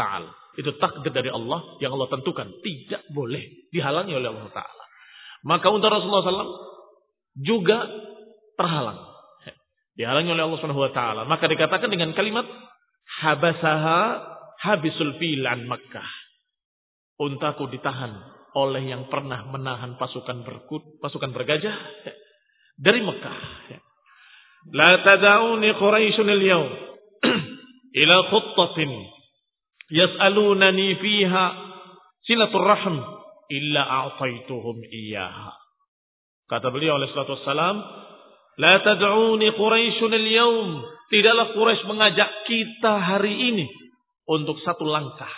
fa'al. 0.00 0.24
Itu 0.56 0.80
takdir 0.80 1.12
dari 1.12 1.28
Allah 1.28 1.76
yang 1.84 1.92
Allah 1.92 2.08
tentukan. 2.08 2.48
Tidak 2.64 3.12
boleh 3.12 3.68
dihalangi 3.68 4.16
oleh 4.16 4.32
Allah 4.32 4.48
Ta'ala. 4.48 4.84
Maka 5.44 5.68
untuk 5.72 5.88
Rasulullah 5.88 6.24
SAW 6.24 6.52
juga 7.36 7.84
terhalang. 8.56 9.00
Dihalangi 9.96 10.32
oleh 10.32 10.44
Allah 10.48 10.58
Subhanahu 10.60 10.84
wa 10.84 10.92
taala. 10.96 11.22
Maka 11.28 11.44
dikatakan 11.44 11.92
dengan 11.92 12.16
kalimat 12.16 12.48
habasaha 13.20 14.00
habisul 14.64 15.16
fil 15.20 15.44
an 15.44 15.68
Makkah. 15.68 16.08
Untaku 17.20 17.68
ditahan 17.68 18.16
oleh 18.56 18.80
yang 18.88 19.12
pernah 19.12 19.44
menahan 19.48 20.00
pasukan 20.00 20.40
berkut, 20.40 21.00
pasukan 21.04 21.36
bergajah 21.36 21.76
dari 22.80 23.04
Mekah. 23.04 23.38
La 24.72 25.04
tad'uni 25.04 25.72
Quraisyun 25.76 26.28
al-yawm 26.32 26.68
ila 28.00 28.16
khuttatin 28.28 29.19
yas'alunani 29.90 30.96
fiha 31.02 31.44
silatul 32.24 32.64
rahm 32.64 32.96
illa 33.50 33.82
a'taituhum 33.82 34.80
iyyaha. 34.86 35.52
Kata 36.50 36.70
beliau 36.70 36.98
oleh 36.98 37.10
salatu 37.14 37.38
wassalam, 37.38 37.76
La 38.58 38.76
tad'uni 38.84 39.56
Quraisyun 39.56 40.12
al-yawm. 40.12 40.68
Tidaklah 41.10 41.46
Quraisy 41.56 41.82
mengajak 41.90 42.30
kita 42.46 42.92
hari 43.02 43.34
ini 43.50 43.66
untuk 44.30 44.62
satu 44.62 44.86
langkah. 44.86 45.32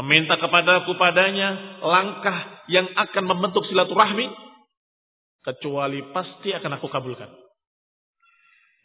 Meminta 0.00 0.40
kepadaku 0.40 0.96
padanya 0.96 1.80
langkah 1.80 2.64
yang 2.72 2.88
akan 2.88 3.24
membentuk 3.26 3.64
silaturahmi. 3.68 4.28
Kecuali 5.44 6.00
pasti 6.14 6.56
akan 6.56 6.78
aku 6.78 6.88
kabulkan. 6.88 7.30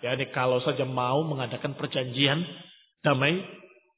Yani 0.01 0.33
kalau 0.33 0.59
saja 0.65 0.83
mau 0.83 1.21
mengadakan 1.23 1.77
perjanjian 1.77 2.41
damai 3.05 3.37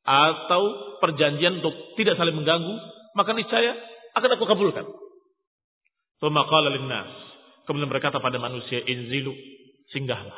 atau 0.04 0.62
perjanjian 1.00 1.64
untuk 1.64 1.76
tidak 1.96 2.20
saling 2.20 2.36
mengganggu, 2.36 2.76
maka 3.16 3.32
niscaya 3.32 3.76
akan 4.20 4.30
aku 4.36 4.46
kabulkan. 4.46 4.86
Qala 6.24 6.70
linnas 6.72 7.12
Kemudian 7.64 7.88
berkata 7.88 8.20
pada 8.20 8.36
manusia, 8.40 8.84
inzilu, 8.84 9.32
singgahlah. 9.96 10.36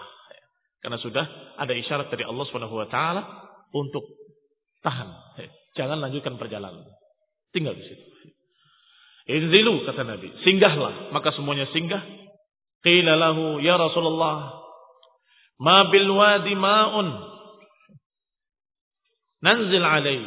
Karena 0.82 1.02
sudah 1.02 1.26
ada 1.58 1.74
isyarat 1.74 2.14
dari 2.14 2.22
Allah 2.22 2.46
Subhanahu 2.46 2.78
wa 2.78 2.86
taala 2.86 3.22
untuk 3.74 4.06
tahan. 4.86 5.10
Jangan 5.74 5.98
lanjutkan 6.06 6.38
perjalanan. 6.38 6.86
Tinggal 7.50 7.74
di 7.74 7.82
situ. 7.90 8.06
Inzilu 9.26 9.90
kata 9.90 10.06
Nabi, 10.06 10.30
singgahlah. 10.46 11.10
Maka 11.10 11.34
semuanya 11.34 11.66
singgah. 11.74 12.06
Qila 12.86 13.18
lahu 13.18 13.58
ya 13.66 13.82
Rasulullah, 13.82 14.62
ma 15.58 15.90
bil 15.90 16.06
wadi 16.14 16.54
ma'un. 16.54 17.10
Nanzil 19.46 19.86
alaih. 19.86 20.26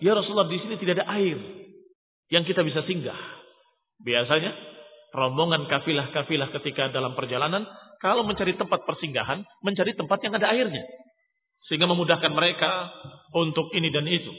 Ya 0.00 0.16
Rasulullah 0.16 0.48
di 0.48 0.56
sini 0.56 0.80
tidak 0.80 1.04
ada 1.04 1.06
air 1.20 1.36
yang 2.32 2.48
kita 2.48 2.64
bisa 2.64 2.80
singgah. 2.88 3.16
Biasanya 4.00 4.56
rombongan 5.12 5.68
kafilah-kafilah 5.68 6.48
ketika 6.60 6.88
dalam 6.88 7.12
perjalanan, 7.12 7.68
kalau 8.00 8.24
mencari 8.24 8.56
tempat 8.56 8.88
persinggahan, 8.88 9.44
mencari 9.60 9.92
tempat 9.92 10.18
yang 10.24 10.32
ada 10.40 10.48
airnya. 10.48 10.84
Sehingga 11.68 11.88
memudahkan 11.88 12.32
mereka 12.32 12.88
untuk 13.36 13.68
ini 13.76 13.92
dan 13.92 14.08
itu. 14.08 14.32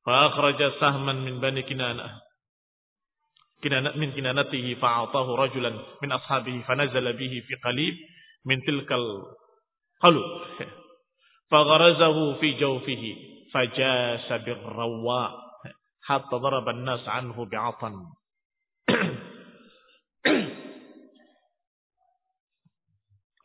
Fa'akhraja 0.00 0.80
sahman 0.80 1.20
min 1.24 1.44
bani 1.44 1.60
kinanah. 1.64 2.20
Kinanat 3.60 4.00
min 4.00 4.16
kinanatihi 4.16 4.80
fa'atahu 4.80 5.36
rajulan 5.36 5.76
min 6.00 6.08
ashabihi 6.08 6.64
fanazala 6.64 7.12
bihi 7.12 7.44
fi 7.44 7.52
qalib 7.60 7.94
min 8.48 8.64
tilkal 8.64 9.04
qalub. 10.00 10.24
Fagharazahu 11.50 12.38
fi 12.38 12.54
jawfihi 12.56 13.10
fajasa 13.50 14.46
birrawa 14.46 15.34
hatta 16.06 16.36
daraba 16.38 16.70
an-nas 16.70 17.02
anhu 17.10 17.42
bi'atan. 17.50 18.06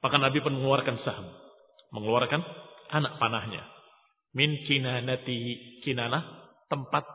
Maka 0.05 0.21
Nabi 0.21 0.37
pun 0.37 0.53
mengeluarkan 0.53 1.01
saham. 1.01 1.25
Mengeluarkan 1.89 2.45
anak 2.93 3.17
panahnya. 3.17 3.65
Min 4.37 4.53
kinanati 4.69 5.81
kinanah. 5.81 6.45
Tempat 6.69 7.09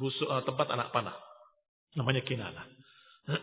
busuk, 0.00 0.24
uh, 0.24 0.40
tempat 0.48 0.72
anak 0.72 0.88
panah. 0.88 1.12
Namanya 2.00 2.24
kinanah. 2.24 2.64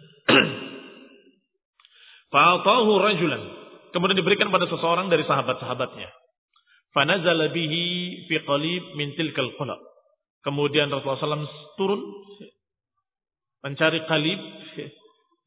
Fa'atahu 2.34 2.92
rajulan. 2.98 3.42
Kemudian 3.94 4.18
diberikan 4.18 4.50
pada 4.50 4.66
seseorang 4.66 5.14
dari 5.14 5.30
sahabat-sahabatnya. 5.30 6.10
Fanazala 6.96 7.52
bihi 7.52 7.84
fi 8.28 8.36
qalib 8.48 8.84
min 8.96 9.14
tilkal 9.18 9.52
qulab. 9.60 9.80
Kemudian 10.46 10.88
Rasulullah 10.88 11.44
SAW 11.44 11.76
turun 11.76 12.02
mencari 13.66 14.06
kalib 14.08 14.40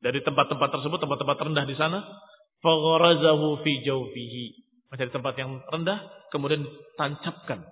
dari 0.00 0.20
tempat-tempat 0.24 0.68
tersebut, 0.68 0.98
tempat-tempat 1.00 1.37
rendah 1.40 1.64
di 1.68 1.76
sana, 1.76 2.05
fagharazahu 2.64 3.61
fi 3.64 3.72
jawfihi. 3.85 4.46
Mencari 4.90 5.11
tempat 5.12 5.35
yang 5.38 5.61
rendah, 5.70 5.98
kemudian 6.35 6.66
tancapkan 6.98 7.62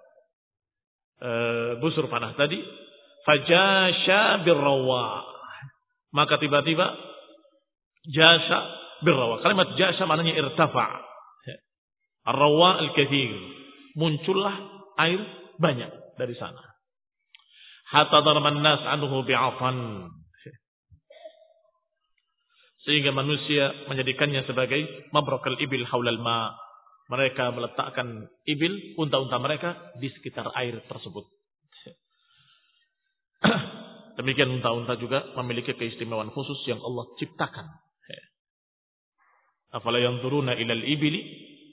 e, 1.19 1.31
busur 1.83 2.07
panah 2.07 2.37
tadi, 2.39 2.63
fajasha 3.27 4.47
birrawa. 4.47 5.27
Maka 6.15 6.41
tiba-tiba 6.41 6.87
jasa 8.09 8.59
birrawa. 9.05 9.43
Kalimat 9.45 9.75
jasa 9.77 10.07
maknanya 10.09 10.39
irtafa. 10.39 11.05
Arrawa 12.29 12.85
al-kathir. 12.85 13.58
Muncullah 13.97 14.57
air 15.01 15.21
banyak 15.57 16.19
dari 16.19 16.35
sana. 16.37 16.61
Hatta 17.89 18.21
darman 18.21 18.61
nas 18.61 18.85
anhu 18.85 19.25
sehingga 22.89 23.13
manusia 23.13 23.69
menjadikannya 23.85 24.49
sebagai 24.49 25.13
mabrokal 25.13 25.61
ibil 25.61 25.85
haulal 25.93 26.17
ma. 26.25 26.57
Mereka 27.09 27.57
meletakkan 27.57 28.29
ibil, 28.45 28.97
unta-unta 29.01 29.41
mereka 29.41 29.97
di 29.97 30.13
sekitar 30.13 30.53
air 30.57 30.77
tersebut. 30.89 31.25
Demikian 34.21 34.53
unta-unta 34.61 35.01
juga 35.01 35.25
memiliki 35.41 35.73
keistimewaan 35.73 36.29
khusus 36.33 36.61
yang 36.69 36.81
Allah 36.85 37.09
ciptakan. 37.17 37.65
Afala 39.69 40.01
yang 40.01 40.21
turuna 40.25 40.57
ilal 40.57 40.85
ibili 40.85 41.21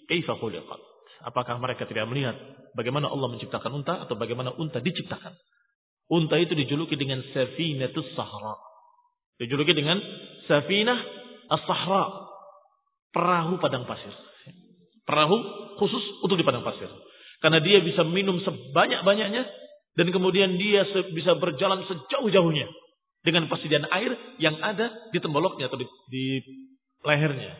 kaifa 0.08 0.36
khuliqat. 0.40 0.95
Apakah 1.24 1.56
mereka 1.62 1.88
tidak 1.88 2.10
melihat 2.12 2.36
bagaimana 2.76 3.08
Allah 3.08 3.32
menciptakan 3.32 3.72
unta 3.72 4.04
atau 4.04 4.20
bagaimana 4.20 4.52
unta 4.60 4.84
diciptakan? 4.84 5.32
Unta 6.12 6.36
itu 6.38 6.54
dijuluki 6.54 7.00
dengan 7.00 7.24
safinatus 7.34 8.14
sahra. 8.14 8.56
Dijuluki 9.36 9.76
dengan 9.76 10.00
Safinah 10.48 11.00
As-Sahra. 11.52 12.04
Perahu 13.12 13.60
padang 13.60 13.88
pasir. 13.88 14.12
Perahu 15.04 15.36
khusus 15.80 16.04
untuk 16.24 16.40
di 16.40 16.46
padang 16.46 16.64
pasir. 16.64 16.88
Karena 17.44 17.60
dia 17.60 17.84
bisa 17.84 18.04
minum 18.08 18.40
sebanyak-banyaknya. 18.44 19.44
Dan 19.96 20.12
kemudian 20.12 20.60
dia 20.60 20.84
bisa 21.16 21.36
berjalan 21.40 21.84
sejauh-jauhnya. 21.88 22.68
Dengan 23.26 23.50
persediaan 23.50 23.90
air 23.90 24.12
yang 24.38 24.62
ada 24.62 24.94
di 25.10 25.18
temboloknya 25.18 25.68
atau 25.68 25.80
di, 25.82 25.88
di 26.12 26.26
lehernya. 27.02 27.58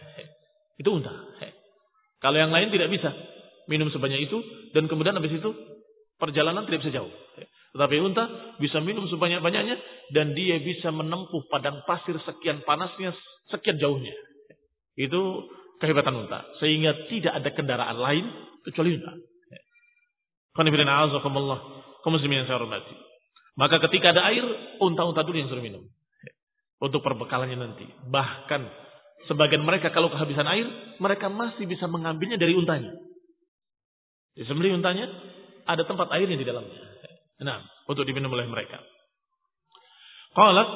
Itu 0.78 0.94
unta. 0.96 1.12
Kalau 2.22 2.38
yang 2.38 2.54
lain 2.54 2.70
tidak 2.72 2.90
bisa 2.94 3.10
minum 3.72 3.90
sebanyak 3.94 4.30
itu. 4.30 4.38
Dan 4.72 4.90
kemudian 4.90 5.16
habis 5.18 5.34
itu 5.34 5.50
perjalanan 6.20 6.66
tidak 6.66 6.86
bisa 6.86 7.02
jauh. 7.02 7.12
Tetapi 7.76 7.96
unta 8.00 8.56
bisa 8.64 8.80
minum 8.80 9.04
sebanyak-banyaknya 9.12 9.76
dan 10.16 10.32
dia 10.32 10.64
bisa 10.64 10.96
menempuh 10.96 11.44
padang 11.52 11.84
pasir 11.84 12.16
sekian 12.24 12.64
panasnya, 12.64 13.12
sekian 13.52 13.76
jauhnya. 13.76 14.16
Itu 14.96 15.52
kehebatan 15.84 16.16
unta. 16.16 16.48
Sehingga 16.64 17.12
tidak 17.12 17.34
ada 17.36 17.50
kendaraan 17.52 18.00
lain 18.00 18.26
kecuali 18.64 18.96
unta. 18.96 19.12
yang 22.40 22.48
saya 22.48 22.64
hormati. 22.64 22.96
Maka 23.60 23.80
ketika 23.88 24.16
ada 24.16 24.24
air, 24.32 24.44
unta-unta 24.80 25.24
dulu 25.24 25.36
yang 25.36 25.52
suruh 25.52 25.64
minum. 25.64 25.84
Untuk 26.80 27.04
perbekalannya 27.04 27.60
nanti. 27.60 27.88
Bahkan 28.08 28.62
sebagian 29.28 29.64
mereka 29.68 29.92
kalau 29.92 30.12
kehabisan 30.12 30.48
air, 30.48 30.68
mereka 31.00 31.28
masih 31.28 31.68
bisa 31.68 31.92
mengambilnya 31.92 32.40
dari 32.40 32.56
untanya. 32.56 32.96
Disembelih 34.36 34.76
untanya, 34.76 35.08
ada 35.66 35.84
tempat 35.88 36.12
airnya 36.12 36.36
di 36.36 36.46
dalamnya. 36.46 36.84
Nah, 37.44 37.64
untuk 37.88 38.04
diminum 38.08 38.32
oleh 38.32 38.48
mereka. 38.48 38.80
Qalat 40.36 40.68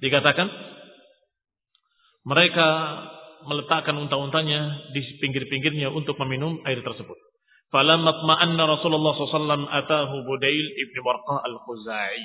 dikatakan 0.00 0.48
Mereka 2.24 2.68
meletakkan 3.44 4.00
unta-untanya 4.00 4.92
di 4.96 5.20
pinggir-pinggirnya 5.20 5.92
untuk 5.92 6.16
meminum 6.24 6.56
air 6.64 6.80
tersebut. 6.80 7.20
Falamma 7.68 8.16
tma'anna 8.16 8.64
Rasulullah 8.64 9.12
SAW 9.12 9.68
atahu 9.68 10.14
Budail 10.24 10.66
ibn 10.72 10.96
Warqa 11.04 11.44
al-Khuzai. 11.44 12.22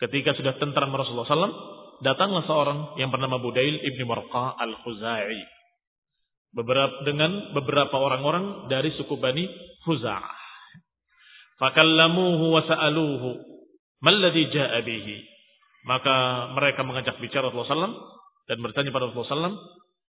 Ketika 0.00 0.32
sudah 0.38 0.56
tentram 0.56 0.94
Rasulullah 0.94 1.28
SAW, 1.28 1.56
datanglah 2.00 2.48
seorang 2.48 2.96
yang 2.96 3.12
bernama 3.12 3.36
Budail 3.42 3.82
ibn 3.82 4.08
Warqa 4.08 4.56
al-Khuzai. 4.56 5.36
Beberapa, 6.52 7.08
dengan 7.08 7.56
beberapa 7.56 7.96
orang-orang 7.96 8.68
dari 8.68 8.92
suku 8.96 9.16
Bani 9.16 9.48
Khuza'ah. 9.88 10.36
Fakallamuhu 11.56 12.44
wa 12.52 12.62
sa'aluhu. 12.68 13.30
Ja'a. 14.02 14.82
Maka 15.82 16.14
mereka 16.58 16.82
mengajak 16.82 17.16
bicara 17.22 17.48
Rasulullah 17.48 17.88
SAW 17.88 17.98
dan 18.50 18.58
bertanya 18.60 18.90
pada 18.90 19.08
Rasulullah 19.08 19.54
SAW, 19.54 19.58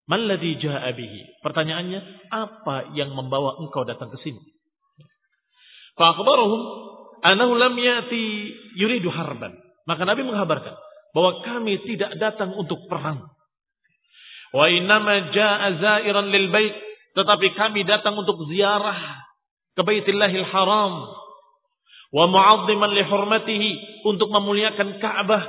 Malladhi 0.10 0.58
ja'a. 0.58 0.90
Pertanyaannya, 1.46 2.00
apa 2.34 2.94
yang 2.98 3.14
membawa 3.14 3.62
engkau 3.62 3.86
datang 3.86 4.10
ke 4.10 4.18
sini? 4.26 4.42
Fa'akhbaruhum 6.00 6.62
anahu 7.22 7.54
lam 7.60 7.76
yati 7.76 8.54
yuridu 8.80 9.12
harban. 9.12 9.54
Maka 9.86 10.08
Nabi 10.08 10.24
menghabarkan 10.24 10.76
bahwa 11.14 11.32
kami 11.44 11.82
tidak 11.86 12.16
datang 12.22 12.54
untuk 12.56 12.86
perang. 12.88 13.26
Wa 14.50 14.66
innama 14.70 15.30
ja'a 15.30 15.68
zairan 15.78 16.34
lil 16.34 16.50
bait, 16.50 16.74
tetapi 17.14 17.54
kami 17.54 17.86
datang 17.86 18.18
untuk 18.18 18.50
ziarah 18.50 18.98
ke 19.78 19.82
Baitillahil 19.86 20.48
Haram. 20.50 20.94
Wa 22.10 22.26
mu'azziman 22.26 22.90
li 22.94 23.04
hurmatihi. 23.06 23.72
Untuk 24.00 24.32
memuliakan 24.32 24.98
Ka'bah, 25.04 25.44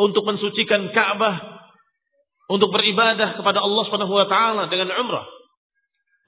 untuk 0.00 0.24
mensucikan 0.26 0.90
Ka'bah. 0.90 1.62
Untuk 2.50 2.72
beribadah 2.74 3.40
kepada 3.40 3.62
Allah 3.62 3.82
Subhanahu 3.88 4.14
wa 4.14 4.26
taala 4.28 4.62
dengan 4.68 4.92
umrah. 5.00 5.24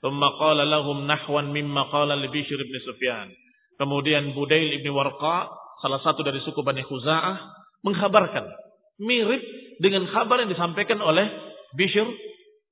Thumma 0.01 0.33
qala 0.39 0.65
lahum 0.65 1.05
nahwan 1.05 1.51
mimma 1.53 1.89
qala 1.93 2.17
li 2.17 2.29
Bishr 2.31 2.57
bin 2.57 2.77
Sufyan. 2.85 3.29
Kemudian 3.77 4.33
Budail 4.33 4.81
ibn 4.81 4.89
Warqa, 4.97 5.51
salah 5.85 6.01
satu 6.01 6.25
dari 6.25 6.41
suku 6.41 6.65
Bani 6.65 6.81
Khuza'ah, 6.85 7.37
menghabarkan 7.85 8.49
mirip 8.97 9.43
dengan 9.77 10.09
kabar 10.09 10.41
yang 10.41 10.49
disampaikan 10.49 11.05
oleh 11.05 11.29
Bishr 11.77 12.09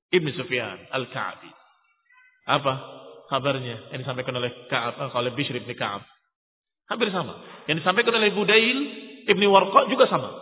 ibn 0.09 0.27
Sufyan 0.33 0.89
al-Ka'bi. 0.89 1.51
Apa 2.49 2.73
kabarnya 3.29 3.93
yang 3.93 3.99
disampaikan 4.01 4.33
oleh 4.37 4.49
Ka'ab 4.69 4.93
eh, 4.97 5.11
oleh 5.13 5.31
Bishr 5.37 5.53
ibn 5.53 5.69
Ka'ab? 5.77 6.01
Hampir 6.89 7.09
sama. 7.13 7.41
Yang 7.69 7.85
disampaikan 7.85 8.17
oleh 8.17 8.33
Budail 8.33 8.77
ibn 9.29 9.43
Warqa 9.49 9.89
juga 9.89 10.09
sama 10.09 10.33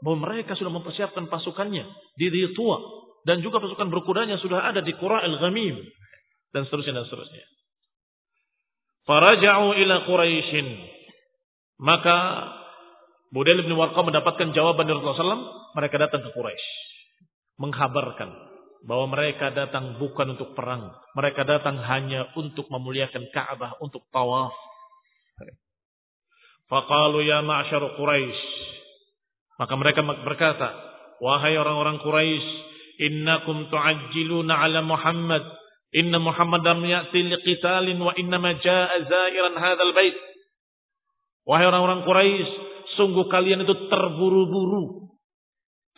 bahwa 0.00 0.28
mereka 0.28 0.56
sudah 0.56 0.72
mempersiapkan 0.72 1.28
pasukannya 1.28 1.84
di 2.16 2.28
Tua 2.56 2.80
dan 3.28 3.44
juga 3.44 3.60
pasukan 3.60 3.92
berkudanya 3.92 4.40
sudah 4.40 4.64
ada 4.64 4.80
di 4.80 4.96
Qura 4.96 5.20
al-Ghamim 5.20 5.76
dan 6.56 6.64
seterusnya 6.68 7.00
dan 7.00 7.04
seterusnya. 7.08 7.44
Faraja'u 9.04 9.76
ila 9.76 10.08
Quraisyin. 10.08 10.68
Maka 11.80 12.16
Budail 13.32 13.64
bin 13.64 13.76
Warqa 13.76 14.00
mendapatkan 14.04 14.52
jawaban 14.52 14.84
dari 14.84 14.96
Rasulullah 15.00 15.36
SAW, 15.36 15.76
mereka 15.76 15.96
datang 15.96 16.20
ke 16.24 16.32
Quraisy 16.32 16.89
menghabarkan 17.60 18.32
bahwa 18.88 19.12
mereka 19.12 19.52
datang 19.52 20.00
bukan 20.00 20.34
untuk 20.34 20.56
perang, 20.56 20.88
mereka 21.12 21.44
datang 21.44 21.76
hanya 21.84 22.32
untuk 22.32 22.64
memuliakan 22.72 23.28
Ka'bah, 23.28 23.76
untuk 23.84 24.08
tawaf. 24.08 24.56
Faqalu 26.72 27.28
ya 27.28 27.44
ma'syar 27.44 27.82
Quraisy 27.98 28.60
maka 29.60 29.76
mereka 29.76 30.00
berkata, 30.00 30.72
wahai 31.20 31.52
orang-orang 31.60 32.00
Quraisy, 32.00 32.48
innakum 33.12 33.68
tu'ajjiluna 33.68 34.56
ala 34.56 34.80
Muhammad. 34.80 35.44
Inna 35.92 36.16
Muhammad 36.16 36.64
lam 36.64 36.80
ya'ti 36.80 37.20
liqitalin 37.28 38.00
wa 38.00 38.16
inna 38.16 38.40
ma 38.40 38.56
jaa'a 38.56 39.04
zairan 39.04 39.60
hadzal 39.60 39.92
bait. 39.92 40.16
Wahai 41.44 41.68
orang-orang 41.68 42.08
Quraisy, 42.08 42.50
sungguh 42.96 43.28
kalian 43.28 43.68
itu 43.68 43.76
terburu-buru 43.92 45.12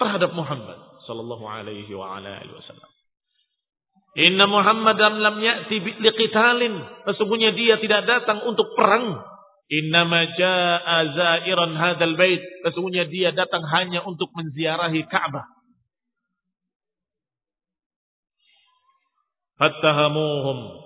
terhadap 0.02 0.34
Muhammad 0.34 0.81
sallallahu 1.06 1.44
alaihi 1.44 1.90
wa 1.94 2.18
ala 2.18 2.42
alihi 2.42 2.54
wasallam. 2.54 2.90
Inna 4.12 4.44
Muhammadan 4.44 5.24
lam 5.24 5.36
ya'ti 5.40 5.80
liqitalin. 5.80 6.74
Sesungguhnya 7.08 7.56
dia 7.56 7.80
tidak 7.80 8.04
datang 8.04 8.44
untuk 8.44 8.76
perang. 8.76 9.24
Innama 9.72 10.28
jaa 10.36 10.98
zairan 11.16 11.72
hadzal 11.80 12.16
bait. 12.20 12.44
Sesungguhnya 12.68 13.08
dia 13.08 13.32
datang 13.32 13.64
hanya 13.72 14.04
untuk 14.04 14.28
menziarahi 14.36 15.08
Ka'bah. 15.08 15.48
Fattahamuhum 19.56 20.82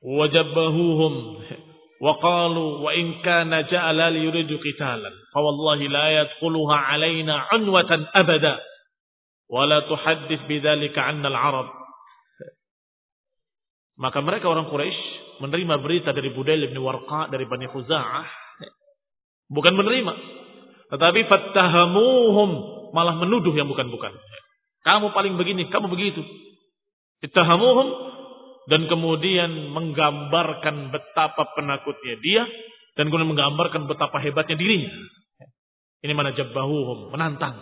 wajabbahuhum 0.00 1.14
ja'ala 3.68 4.08
li 4.10 4.24
yuridu 4.24 4.56
qitalan 4.56 5.12
fa 5.32 5.38
wallahi 5.44 5.84
la 5.88 6.24
yadkhuluha 6.24 6.76
alaina 6.96 7.46
unwatan 7.54 8.08
abada 8.16 8.56
wa 9.52 9.68
la 9.68 9.84
tuhaddith 9.84 10.48
bidzalika 10.48 11.04
'anna 11.04 11.28
al-arab 11.28 11.68
maka 14.00 14.24
mereka 14.24 14.48
orang 14.48 14.72
Quraisy 14.72 15.20
menerima 15.44 15.76
berita 15.84 16.16
dari 16.16 16.32
Budail 16.32 16.72
bin 16.72 16.80
Warqa 16.80 17.28
dari 17.28 17.44
Bani 17.44 17.68
Khuza'ah. 17.68 18.24
Bukan 19.52 19.76
menerima. 19.76 20.12
Tetapi 20.88 21.20
fattahamuhum 21.28 22.50
malah 22.96 23.20
menuduh 23.20 23.52
yang 23.52 23.68
bukan-bukan. 23.68 24.16
Kamu 24.88 25.12
paling 25.12 25.36
begini 25.36 25.68
kamu 25.68 25.92
begitu. 25.92 26.24
Ittahamuhum 27.20 27.86
dan 28.70 28.86
kemudian 28.86 29.74
menggambarkan 29.74 30.94
betapa 30.94 31.50
penakutnya 31.58 32.14
dia 32.22 32.42
dan 32.94 33.10
kemudian 33.10 33.34
menggambarkan 33.34 33.90
betapa 33.90 34.22
hebatnya 34.22 34.54
dirinya 34.54 34.94
ini 36.06 36.12
mana 36.14 36.30
jabbahuhum 36.32 37.10
menantang 37.10 37.58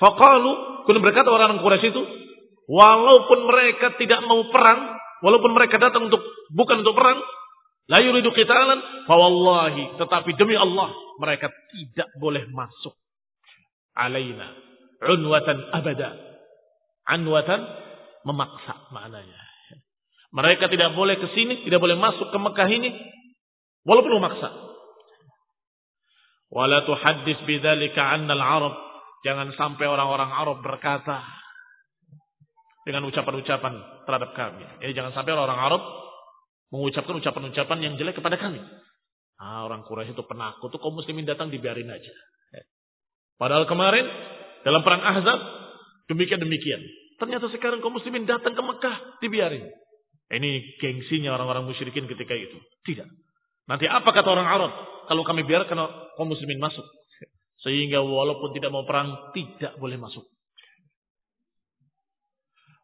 faqalu 0.00 0.52
kemudian 0.88 1.04
berkata 1.04 1.28
orang-orang 1.28 1.60
Quraisy 1.60 1.92
itu 1.92 2.02
walaupun 2.66 3.38
mereka 3.44 3.94
tidak 4.00 4.24
mau 4.24 4.48
perang 4.48 5.04
Walaupun 5.24 5.56
mereka 5.56 5.80
datang 5.80 6.12
untuk 6.12 6.20
bukan 6.52 6.84
untuk 6.84 6.92
perang, 7.00 7.16
la 7.88 8.04
yuridu 8.04 8.28
qitalan, 8.36 9.08
fa 9.08 9.14
wallahi, 9.16 9.96
tetapi 9.96 10.36
demi 10.36 10.52
Allah 10.52 10.92
mereka 11.16 11.48
tidak 11.72 12.12
boleh 12.20 12.44
masuk 12.52 12.92
alaina 13.96 14.52
unwatan 15.00 15.64
abada. 15.72 16.12
Anwatan 17.08 17.60
memaksa 18.28 18.92
maknanya. 18.92 19.43
Mereka 20.34 20.66
tidak 20.66 20.98
boleh 20.98 21.14
ke 21.14 21.30
sini, 21.30 21.62
tidak 21.62 21.78
boleh 21.78 21.94
masuk 21.94 22.28
ke 22.34 22.38
Mekah 22.38 22.68
ini 22.68 22.90
walaupun 23.86 24.18
memaksa. 24.18 24.50
Wala 26.50 26.82
tuhaddis 26.82 27.38
bidzalika 27.46 28.02
'anna 28.02 28.34
al-'arab. 28.34 28.74
Jangan 29.24 29.54
sampai 29.56 29.88
orang-orang 29.88 30.30
Arab 30.36 30.60
berkata, 30.60 31.24
dengan 32.84 33.08
ucapan-ucapan 33.08 33.74
terhadap 34.04 34.30
kami. 34.36 34.64
Jadi 34.84 34.92
jangan 34.92 35.12
sampai 35.16 35.32
orang 35.32 35.56
Arab 35.56 35.82
mengucapkan 36.68 37.16
ucapan-ucapan 37.16 37.78
yang 37.80 37.94
jelek 37.96 38.20
kepada 38.20 38.36
kami. 38.36 38.60
Ah, 39.40 39.64
orang 39.66 39.82
Quraisy 39.82 40.14
itu 40.14 40.24
penakut 40.28 40.70
tuh 40.70 40.78
kaum 40.78 40.94
muslimin 40.94 41.26
datang 41.26 41.48
dibiarin 41.48 41.88
aja. 41.88 42.14
Padahal 43.34 43.66
kemarin 43.66 44.06
dalam 44.62 44.86
perang 44.86 45.02
Ahzab 45.02 45.40
demikian 46.06 46.38
demikian. 46.38 46.78
Ternyata 47.18 47.50
sekarang 47.50 47.80
kaum 47.80 47.96
muslimin 47.96 48.28
datang 48.28 48.52
ke 48.52 48.62
Mekah 48.62 48.96
dibiarin. 49.24 49.64
Ini 50.32 50.80
gengsinya 50.80 51.36
orang-orang 51.36 51.68
musyrikin 51.68 52.08
ketika 52.08 52.32
itu. 52.32 52.56
Tidak. 52.86 53.08
Nanti 53.68 53.88
apa 53.88 54.08
kata 54.08 54.28
orang 54.28 54.48
Arab 54.48 54.72
kalau 55.08 55.24
kami 55.24 55.44
biarkan 55.44 55.76
kaum 56.16 56.28
muslimin 56.28 56.60
masuk? 56.60 56.84
Sehingga 57.64 58.04
walaupun 58.04 58.52
tidak 58.52 58.72
mau 58.72 58.84
perang, 58.84 59.32
tidak 59.32 59.76
boleh 59.80 59.96
masuk. 59.96 60.24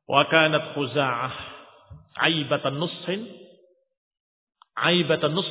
Wa 0.09 0.25
kanat 0.29 0.73
khuza'ah 0.73 1.33
aibatan 2.29 2.81
nushin 2.81 3.41
aibatan 4.81 5.37
nus. 5.37 5.49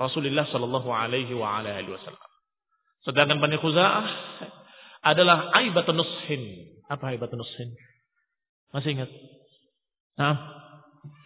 Rasulullah 0.00 0.48
sallallahu 0.48 0.88
alaihi 0.88 1.36
wa 1.36 1.60
alaihi 1.60 1.92
wasallam. 1.92 2.30
Sedangkan 3.06 3.38
Bani 3.38 3.60
Khuza'ah 3.60 4.06
adalah 5.04 5.52
aibatan 5.62 5.94
nushin. 5.94 6.42
Apa 6.88 7.14
aibatan 7.14 7.38
nushin? 7.38 7.70
Masih 8.72 8.98
ingat? 8.98 9.10
Nah, 10.16 10.61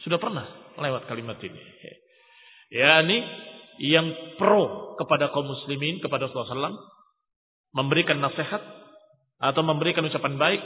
sudah 0.04 0.18
pernah 0.20 0.46
lewat 0.76 1.08
kalimat 1.08 1.36
ini. 1.40 1.60
Ya, 2.72 3.00
ini 3.04 3.18
yang 3.82 4.08
pro 4.40 4.96
kepada 4.96 5.30
kaum 5.30 5.46
muslimin, 5.46 6.00
kepada 6.00 6.26
Rasulullah 6.26 6.72
SAW, 6.72 6.80
memberikan 7.76 8.18
nasihat 8.18 8.62
atau 9.36 9.62
memberikan 9.62 10.04
ucapan 10.08 10.40
baik 10.40 10.62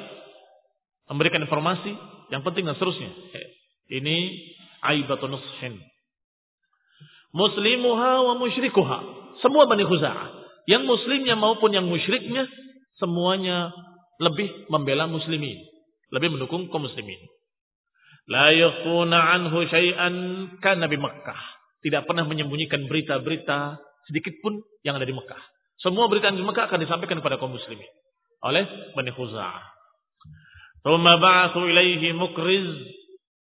memberikan 1.11 1.43
informasi 1.43 1.91
yang 2.31 2.47
penting 2.47 2.71
dan 2.71 2.79
seterusnya. 2.79 3.11
Ini 3.91 4.17
aibatun 4.87 5.35
nushin. 5.35 5.75
Muslimuha 7.35 8.31
wa 8.31 8.35
musyrikuha. 8.39 8.99
Semua 9.43 9.67
Bani 9.67 9.83
Khuza'ah. 9.83 10.39
Yang 10.71 10.87
muslimnya 10.87 11.35
maupun 11.35 11.75
yang 11.75 11.91
musyriknya 11.91 12.47
Semuanya 13.01 13.73
lebih 14.21 14.69
membela 14.69 15.09
muslimin. 15.09 15.57
Lebih 16.13 16.37
mendukung 16.37 16.69
kaum 16.69 16.85
muslimin. 16.85 17.17
La 18.29 18.53
yakuna 18.53 19.39
anhu 19.39 19.65
syai'an 19.65 20.15
kan 20.61 20.77
Nabi 20.83 21.01
Mekah. 21.01 21.41
Tidak 21.81 22.05
pernah 22.05 22.29
menyembunyikan 22.29 22.85
berita-berita 22.91 23.81
sedikit 24.11 24.37
pun 24.45 24.61
yang 24.85 25.01
ada 25.01 25.09
di 25.09 25.17
Mekah. 25.17 25.41
Semua 25.81 26.13
berita 26.13 26.29
yang 26.29 26.37
di 26.37 26.45
Mekah 26.45 26.69
akan 26.69 26.81
disampaikan 26.85 27.25
kepada 27.25 27.41
kaum 27.41 27.57
muslimin 27.57 27.89
oleh 28.45 28.65
Bani 28.93 29.13
Khuza'ah. 29.17 29.65
Thumma 30.85 31.21
ba'athu 31.21 31.65
ilaihi 31.69 32.13
Mukriz 32.17 32.69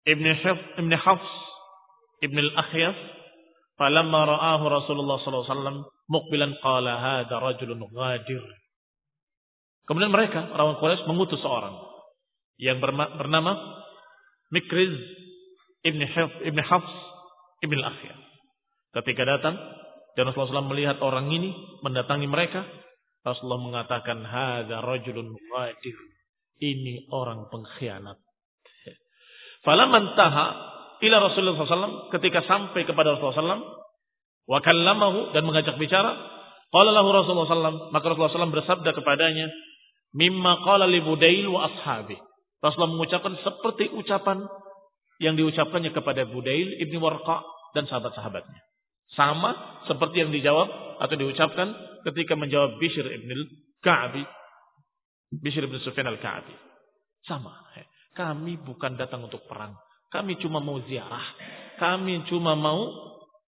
ibn 0.05 0.25
Hafs 0.25 0.65
ibn 0.81 0.93
Hafs 0.93 1.31
ibn 2.25 2.37
al-Akhyas 2.37 2.97
falamma 3.77 4.19
ra'ahu 4.25 4.63
Rasulullah 4.65 5.21
sallallahu 5.21 5.45
alaihi 5.45 5.55
wasallam 5.55 5.77
muqbilan 6.09 6.51
qala 6.61 6.93
hadha 6.97 7.35
rajulun 7.37 7.85
ghadir. 7.93 8.43
Kemudian 9.85 10.13
mereka 10.13 10.53
orang 10.53 10.77
Quraisy 10.77 11.05
mengutus 11.09 11.41
seorang 11.41 11.73
yang 12.61 12.77
bernama 12.81 13.78
Mikriz 14.49 14.95
ibn 15.85 16.01
Hafs 16.03 16.37
ibn 16.45 16.59
Hafs 16.59 16.93
ibn 17.61 17.77
al-Akhyas. 17.79 18.21
Ketika 18.89 19.23
datang 19.23 19.55
dan 20.17 20.23
Rasulullah 20.25 20.65
SAW 20.65 20.71
melihat 20.73 20.97
orang 21.05 21.29
ini 21.29 21.53
mendatangi 21.85 22.25
mereka, 22.25 22.65
Rasulullah 23.21 23.61
mengatakan, 23.61 24.25
Hada 24.25 24.81
rajulun 24.81 25.31
wadir. 25.53 25.97
Ini 26.59 27.07
orang 27.15 27.47
pengkhianat. 27.47 28.19
Falaman 29.63 30.15
taha 30.15 30.47
ila 30.99 31.15
Rasulullah 31.23 31.55
SAW 31.63 32.11
ketika 32.11 32.43
sampai 32.43 32.83
kepada 32.83 33.15
Rasulullah 33.15 33.59
SAW 33.59 33.63
wa 34.49 34.59
kallamahu 34.59 35.31
dan 35.31 35.47
mengajak 35.47 35.79
bicara 35.79 36.15
qala 36.71 36.91
lahu 36.91 37.15
Rasulullah 37.15 37.47
SAW 37.47 37.91
maka 37.95 38.05
Rasulullah 38.11 38.43
SAW 38.43 38.55
bersabda 38.55 38.91
kepadanya 38.91 39.47
mimma 40.15 40.63
qala 40.67 40.87
li 40.87 40.99
Budail 40.99 41.47
wa 41.47 41.69
ashabi 41.71 42.19
Rasulullah 42.59 42.91
mengucapkan 42.91 43.33
seperti 43.39 43.91
ucapan 43.95 44.43
yang 45.19 45.35
diucapkannya 45.35 45.91
kepada 45.95 46.27
Budail 46.27 46.79
ibni 46.79 46.99
Warqa 46.99 47.43
dan 47.75 47.87
sahabat-sahabatnya 47.87 48.69
sama 49.19 49.83
seperti 49.89 50.21
yang 50.21 50.31
dijawab 50.31 50.69
atau 51.01 51.15
diucapkan 51.17 51.73
ketika 52.05 52.37
menjawab 52.37 52.77
Bishr 52.77 53.03
ibn 53.03 53.29
al-Ka'bi. 53.33 54.23
Bishr 55.43 55.65
ibn 55.65 55.75
Sufyan 55.81 56.07
al-Ka'bi. 56.07 56.53
Sama. 57.25 57.51
Kami 58.13 58.59
bukan 58.61 58.95
datang 58.99 59.25
untuk 59.25 59.43
perang. 59.49 59.73
Kami 60.07 60.37
cuma 60.41 60.63
mau 60.63 60.79
ziarah. 60.85 61.25
Kami 61.77 62.27
cuma 62.31 62.53
mau 62.55 62.87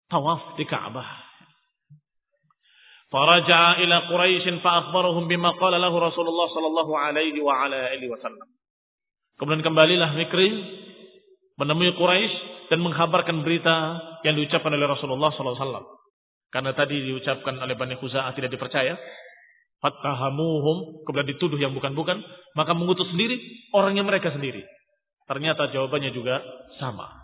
tawaf 0.10 0.58
di 0.58 0.66
Ka'bah. 0.66 1.22
Faraja'a 3.13 3.78
ila 3.86 4.10
Quraisy 4.10 4.58
fa 4.66 4.84
akhbarahum 4.84 5.30
bima 5.30 5.54
qala 5.62 5.78
lahu 5.78 6.02
Rasulullah 6.02 6.50
sallallahu 6.50 6.94
alaihi 6.98 7.38
wa 7.46 7.62
ala 7.62 7.94
alihi 7.94 8.10
wasallam. 8.10 8.50
Kemudian 9.38 9.65
kembalilah 9.65 10.13
Mikriz 10.13 10.54
menemui 11.58 11.93
Quraisy 11.98 12.34
dan 12.69 12.80
menghabarkan 12.82 13.46
berita 13.46 14.02
yang 14.26 14.38
diucapkan 14.39 14.74
oleh 14.74 14.88
Rasulullah 14.88 15.30
SAW. 15.34 16.02
Karena 16.54 16.72
tadi 16.78 17.02
diucapkan 17.02 17.58
oleh 17.58 17.74
Bani 17.74 17.98
Khuza'ah 17.98 18.34
tidak 18.38 18.54
dipercaya. 18.54 18.93
Fattahamuhum, 19.82 21.04
kemudian 21.04 21.30
dituduh 21.34 21.60
yang 21.60 21.74
bukan-bukan. 21.74 22.22
Maka 22.54 22.72
mengutus 22.78 23.10
sendiri 23.10 23.41
orangnya 23.74 24.06
mereka 24.06 24.30
sendiri. 24.32 24.62
Ternyata 25.26 25.74
jawabannya 25.74 26.13
juga 26.13 26.39
sama. 26.78 27.24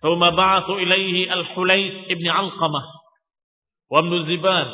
Thumma 0.00 0.32
ba'athu 0.32 0.80
ilaihi 0.80 1.28
al-Hulais 1.28 2.08
ibn 2.08 2.24
Alqamah. 2.24 2.84
Wa 3.92 4.00
Ziban. 4.24 4.68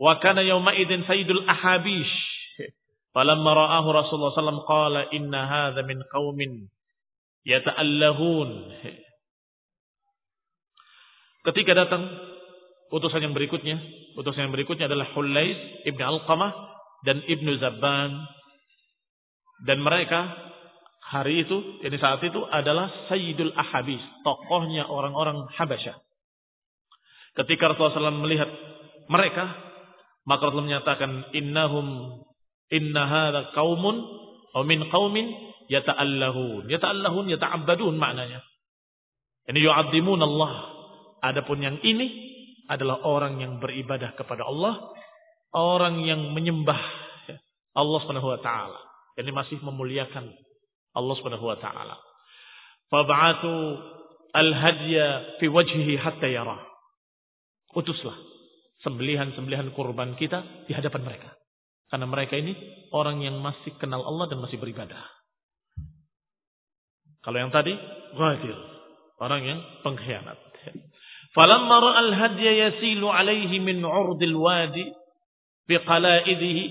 Wa 0.00 0.18
kana 0.18 0.42
yawma 0.42 0.74
idin 0.74 1.06
sayyidul 1.06 1.46
ahabish. 1.46 2.14
Falamma 3.10 3.50
ra'ahu 3.50 3.88
Rasulullah 3.90 4.34
SAW 4.34 4.66
qala 4.70 5.10
inna 5.10 5.40
hadha 5.46 5.82
min 5.82 5.98
qawmin 6.06 6.70
yata'allahun. 7.42 8.50
Ketika 11.40 11.72
datang 11.72 12.06
utusan 12.92 13.24
yang 13.24 13.34
berikutnya, 13.34 13.80
utusan 14.14 14.46
yang 14.46 14.54
berikutnya 14.54 14.86
adalah 14.86 15.10
Hulais 15.16 15.58
ibn 15.88 15.98
Alqamah 15.98 16.52
dan 17.02 17.24
ibnu 17.26 17.56
Zabban 17.58 18.12
dan 19.64 19.78
mereka 19.80 20.30
hari 21.10 21.42
itu, 21.44 21.82
ini 21.82 21.98
saat 21.98 22.22
itu 22.22 22.38
adalah 22.46 23.10
Sayyidul 23.10 23.52
Ahabis, 23.58 24.00
tokohnya 24.22 24.86
orang-orang 24.86 25.50
Habasyah. 25.58 25.98
Ketika 27.34 27.74
Rasulullah 27.74 28.10
SAW 28.10 28.22
melihat 28.22 28.50
mereka, 29.10 29.50
maka 30.24 30.48
Rasulullah 30.48 30.78
menyatakan 30.78 31.34
innahum 31.34 32.20
inna 32.70 33.02
hadha 33.06 33.50
qaumun 33.54 33.96
aw 34.54 34.62
min 34.66 34.86
qaumin 34.90 35.26
yata'allahun. 35.70 36.66
Yata'allahun, 36.66 37.30
yata'abbadun 37.34 37.94
maknanya. 37.94 38.42
Ini 39.50 39.58
yu'addimun 39.62 40.18
Allah. 40.22 40.52
Adapun 41.20 41.60
yang 41.62 41.78
ini 41.82 42.06
adalah 42.70 43.02
orang 43.06 43.42
yang 43.42 43.58
beribadah 43.58 44.14
kepada 44.14 44.46
Allah. 44.46 44.78
Orang 45.50 46.06
yang 46.06 46.30
menyembah 46.30 46.78
Allah 47.74 47.98
subhanahu 48.06 48.30
wa 48.34 48.40
ta'ala. 48.42 48.80
Ini 49.18 49.30
masih 49.34 49.58
memuliakan 49.62 50.30
Allah 50.94 51.14
subhanahu 51.18 51.46
wa 51.50 51.58
ta'ala. 51.58 51.98
Al-hadya 54.30 55.06
fi 55.42 55.46
wajhihi 55.50 55.98
hatta 55.98 56.30
yara. 56.30 56.62
Utuslah 57.74 58.14
sembelihan-sembelihan 58.86 59.74
kurban 59.74 60.14
kita 60.14 60.66
di 60.66 60.74
hadapan 60.74 61.02
mereka. 61.06 61.34
Karena 61.90 62.06
mereka 62.06 62.38
ini 62.38 62.54
orang 62.94 63.18
yang 63.18 63.42
masih 63.42 63.74
kenal 63.82 64.06
Allah 64.06 64.30
dan 64.30 64.38
masih 64.38 64.62
beribadah. 64.62 65.02
Kalau 67.26 67.36
yang 67.36 67.50
tadi, 67.50 67.74
ghadir. 68.14 68.56
Orang 69.20 69.42
yang 69.44 69.58
pengkhianat. 69.82 70.38
Falamma 71.34 71.76
ra'al 71.78 72.10
hadya 72.14 72.52
yasilu 72.70 73.06
alaihi 73.06 73.62
min 73.62 73.82
urdil 73.84 74.34
wadi 74.34 74.82
biqalaidihi 75.70 76.62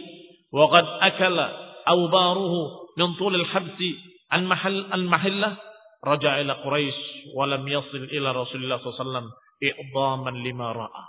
wa 0.52 0.68
qad 0.68 0.88
akala 1.00 1.48
awbaruhu 1.88 2.92
min 3.00 3.16
tul 3.16 3.32
al-habsi 3.32 3.96
an 4.36 4.44
mahal 4.52 4.76
an 4.92 5.08
mahillah 5.08 5.56
raja 6.04 6.44
ila 6.44 6.60
Quraisy 6.60 7.32
wa 7.32 7.48
lam 7.48 7.64
yasil 7.64 8.12
ila 8.12 8.36
Rasulullah 8.36 8.84
sallallahu 8.84 9.32
i'daman 9.64 10.36
lima 10.44 10.76
ra'a. 10.76 11.04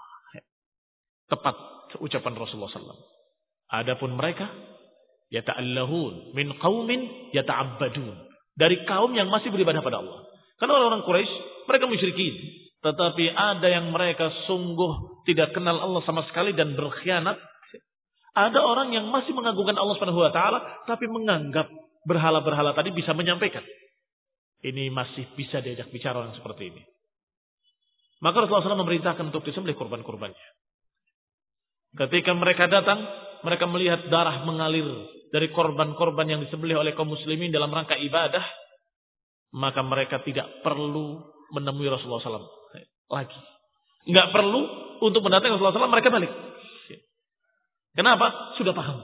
Tepat 1.27 1.57
ucapan 1.99 2.35
Rasulullah 2.39 2.71
sallallahu 2.71 3.20
Adapun 3.71 4.19
mereka 4.19 4.51
yata'allahun 5.31 6.35
min 6.35 6.51
qaumin 6.59 7.31
yata'abbadun 7.31 8.31
dari 8.59 8.83
kaum 8.85 9.15
yang 9.15 9.31
masih 9.31 9.55
beribadah 9.55 9.81
pada 9.81 10.03
Allah. 10.03 10.27
Karena 10.59 10.77
orang-orang 10.77 11.07
Quraisy 11.07 11.33
mereka 11.71 11.85
musyrikin, 11.87 12.35
tetapi 12.83 13.25
ada 13.31 13.69
yang 13.71 13.95
mereka 13.95 14.29
sungguh 14.51 15.23
tidak 15.25 15.55
kenal 15.55 15.79
Allah 15.79 16.03
sama 16.05 16.27
sekali 16.29 16.53
dan 16.53 16.75
berkhianat. 16.75 17.39
Ada 18.31 18.61
orang 18.63 18.95
yang 18.95 19.11
masih 19.11 19.35
mengagungkan 19.35 19.75
Allah 19.75 19.95
Subhanahu 19.99 20.23
wa 20.23 20.33
taala 20.35 20.59
tapi 20.87 21.11
menganggap 21.11 21.67
berhala-berhala 22.07 22.75
tadi 22.75 22.95
bisa 22.95 23.15
menyampaikan. 23.15 23.63
Ini 24.61 24.93
masih 24.93 25.25
bisa 25.35 25.65
diajak 25.65 25.89
bicara 25.89 26.21
orang 26.21 26.37
seperti 26.37 26.69
ini. 26.69 26.83
Maka 28.21 28.45
Rasulullah 28.45 28.77
SAW 28.77 28.85
memerintahkan 28.85 29.33
untuk 29.33 29.49
disembelih 29.49 29.77
kurban-kurbannya. 29.81 30.47
Ketika 31.97 32.37
mereka 32.37 32.69
datang, 32.69 33.01
mereka 33.43 33.65
melihat 33.69 34.07
darah 34.09 34.45
mengalir 34.45 34.87
dari 35.31 35.49
korban-korban 35.55 36.27
yang 36.27 36.41
disembelih 36.43 36.81
oleh 36.83 36.93
kaum 36.95 37.11
muslimin 37.11 37.55
dalam 37.55 37.71
rangka 37.71 37.95
ibadah, 37.95 38.43
maka 39.55 39.81
mereka 39.83 40.23
tidak 40.27 40.47
perlu 40.63 41.23
menemui 41.55 41.87
Rasulullah 41.91 42.23
SAW 42.23 42.51
lagi. 43.11 43.41
Nggak 44.11 44.29
perlu 44.35 44.61
untuk 45.03 45.23
mendatangi 45.23 45.55
Rasulullah 45.59 45.77
SAW, 45.77 45.93
mereka 45.93 46.11
balik. 46.11 46.31
Kenapa? 47.95 48.55
Sudah 48.59 48.71
paham. 48.71 49.03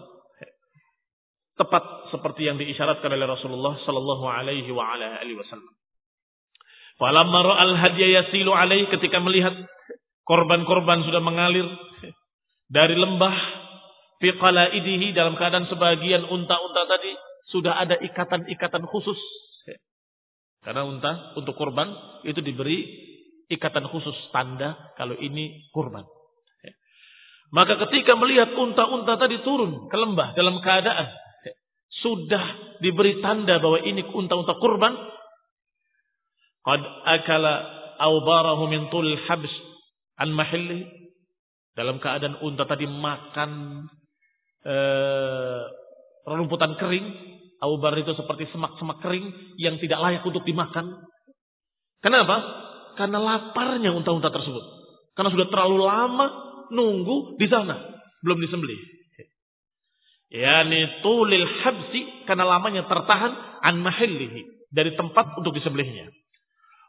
Tepat 1.57 2.13
seperti 2.13 2.47
yang 2.47 2.61
diisyaratkan 2.61 3.09
oleh 3.09 3.27
Rasulullah 3.27 3.81
Sallallahu 3.83 4.25
Alaihi 4.29 4.71
Wasallam. 4.71 5.75
Falamma 7.01 7.41
al 7.61 7.77
hadiah 7.77 8.25
yasilu 8.25 8.53
alaih 8.53 8.89
ketika 8.93 9.21
melihat 9.21 9.53
korban-korban 10.25 11.05
sudah 11.05 11.21
mengalir 11.21 11.65
dari 12.73 12.97
lembah 12.97 13.66
fi 14.21 14.29
qalaidihi 14.37 15.13
dalam 15.13 15.37
keadaan 15.37 15.69
sebagian 15.69 16.25
unta-unta 16.27 16.83
tadi 16.89 17.13
sudah 17.53 17.77
ada 17.79 17.97
ikatan-ikatan 18.01 18.85
khusus. 18.89 19.19
Karena 20.65 20.83
unta 20.83 21.37
untuk 21.39 21.55
kurban 21.55 21.87
itu 22.27 22.43
diberi 22.43 22.83
ikatan 23.47 23.87
khusus 23.87 24.17
tanda 24.35 24.75
kalau 24.99 25.15
ini 25.15 25.71
kurban. 25.71 26.03
Maka 27.55 27.79
ketika 27.87 28.19
melihat 28.19 28.51
unta-unta 28.59 29.15
tadi 29.23 29.39
turun 29.47 29.87
ke 29.87 29.97
lembah 29.97 30.35
dalam 30.35 30.59
keadaan 30.59 31.07
sudah 32.03 32.45
diberi 32.83 33.23
tanda 33.23 33.63
bahwa 33.63 33.79
ini 33.87 34.03
unta-unta 34.03 34.59
kurban, 34.59 34.93
qad 36.67 36.83
akala 37.07 37.55
awbarahu 38.03 38.67
min 38.69 38.91
tul 38.91 39.07
habs 39.31 39.53
an 40.19 40.35
mahilli 40.35 40.85
dalam 41.79 42.03
keadaan 42.03 42.41
unta 42.43 42.67
tadi 42.67 42.89
makan 42.89 43.85
eh, 44.67 45.63
Rumputan 46.27 46.75
kering. 46.75 47.07
Aubar 47.63 47.97
itu 47.97 48.13
seperti 48.13 48.51
semak-semak 48.53 49.01
kering 49.01 49.57
yang 49.57 49.81
tidak 49.81 49.97
layak 50.03 50.23
untuk 50.27 50.45
dimakan. 50.45 51.07
Kenapa? 52.05 52.37
Karena 52.99 53.17
laparnya 53.17 53.95
unta-unta 53.95 54.29
tersebut. 54.29 54.65
Karena 55.17 55.33
sudah 55.33 55.49
terlalu 55.49 55.79
lama 55.81 56.27
nunggu 56.69 57.41
di 57.41 57.47
sana. 57.49 57.81
Belum 58.21 58.43
disembelih. 58.43 58.77
Yani 60.27 61.01
tulil 61.07 61.47
habsi 61.63 62.27
karena 62.27 62.45
lamanya 62.45 62.85
tertahan 62.91 63.63
an 63.63 63.81
mahallihi 63.81 64.69
dari 64.69 64.93
tempat 64.99 65.39
untuk 65.39 65.55
disembelihnya. 65.55 66.11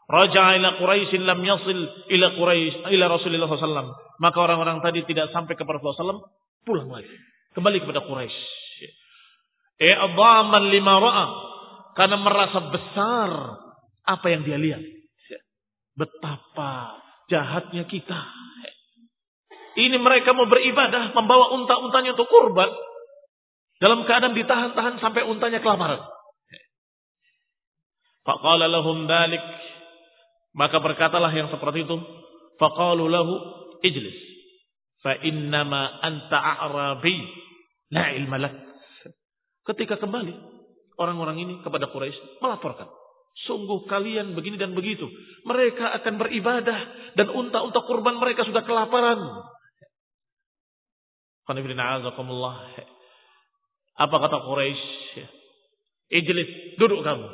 Raja 0.08 0.58
ila 0.58 0.82
Quraisy 0.82 1.14
lam 1.22 1.40
yasil 1.46 1.78
ila 2.12 2.26
Quraisy 2.34 2.90
ila 2.92 3.04
Rasulullah 3.06 3.48
SAW. 3.48 3.94
Maka 4.18 4.38
orang-orang 4.42 4.82
tadi 4.82 5.06
tidak 5.06 5.30
sampai 5.30 5.54
kepada 5.54 5.78
Rasulullah 5.78 6.18
SAW, 6.18 6.26
pulang 6.66 6.90
lagi. 6.90 7.37
Kembali 7.56 7.78
kepada 7.84 8.04
Quraisy. 8.04 8.38
I'dhaman 9.78 10.64
lima 10.74 10.94
ra'a. 10.98 11.26
Karena 11.94 12.16
merasa 12.18 12.58
besar 12.70 13.30
apa 14.06 14.26
yang 14.30 14.42
dia 14.46 14.58
lihat. 14.58 14.82
Betapa 15.98 16.98
jahatnya 17.26 17.86
kita. 17.90 18.20
Ini 19.78 19.94
mereka 19.98 20.34
mau 20.34 20.46
beribadah, 20.50 21.14
membawa 21.14 21.54
unta-untanya 21.54 22.18
untuk 22.18 22.30
kurban. 22.30 22.70
Dalam 23.78 24.02
keadaan 24.06 24.34
ditahan-tahan 24.34 24.98
sampai 24.98 25.22
untanya 25.26 25.62
kelaparan. 25.62 26.02
Faqala 28.26 28.66
lahum 28.66 29.06
dalik 29.06 29.40
maka 30.58 30.82
berkatalah 30.82 31.30
yang 31.30 31.52
seperti 31.54 31.86
itu, 31.86 31.96
faqalu 32.58 33.06
lahu 33.06 33.34
ijlis. 33.86 34.18
Fa 34.98 35.14
innama 35.22 36.02
anta 36.02 36.38
a'rabi 36.38 37.16
la 37.94 38.12
ilma 38.18 38.36
lak. 38.42 38.54
Ketika 39.68 40.00
kembali 40.00 40.34
orang-orang 40.98 41.36
ini 41.38 41.54
kepada 41.62 41.92
Quraisy 41.92 42.42
melaporkan, 42.42 42.88
sungguh 43.46 43.86
kalian 43.86 44.34
begini 44.34 44.58
dan 44.58 44.74
begitu. 44.74 45.06
Mereka 45.46 46.02
akan 46.02 46.14
beribadah 46.18 46.78
dan 47.14 47.26
unta-unta 47.30 47.80
kurban 47.86 48.18
mereka 48.18 48.42
sudah 48.42 48.66
kelaparan. 48.66 49.20
Apa 53.98 54.16
kata 54.20 54.36
Quraisy? 54.44 54.86
Ijlis, 56.08 56.80
duduk 56.80 57.04
kamu. 57.04 57.28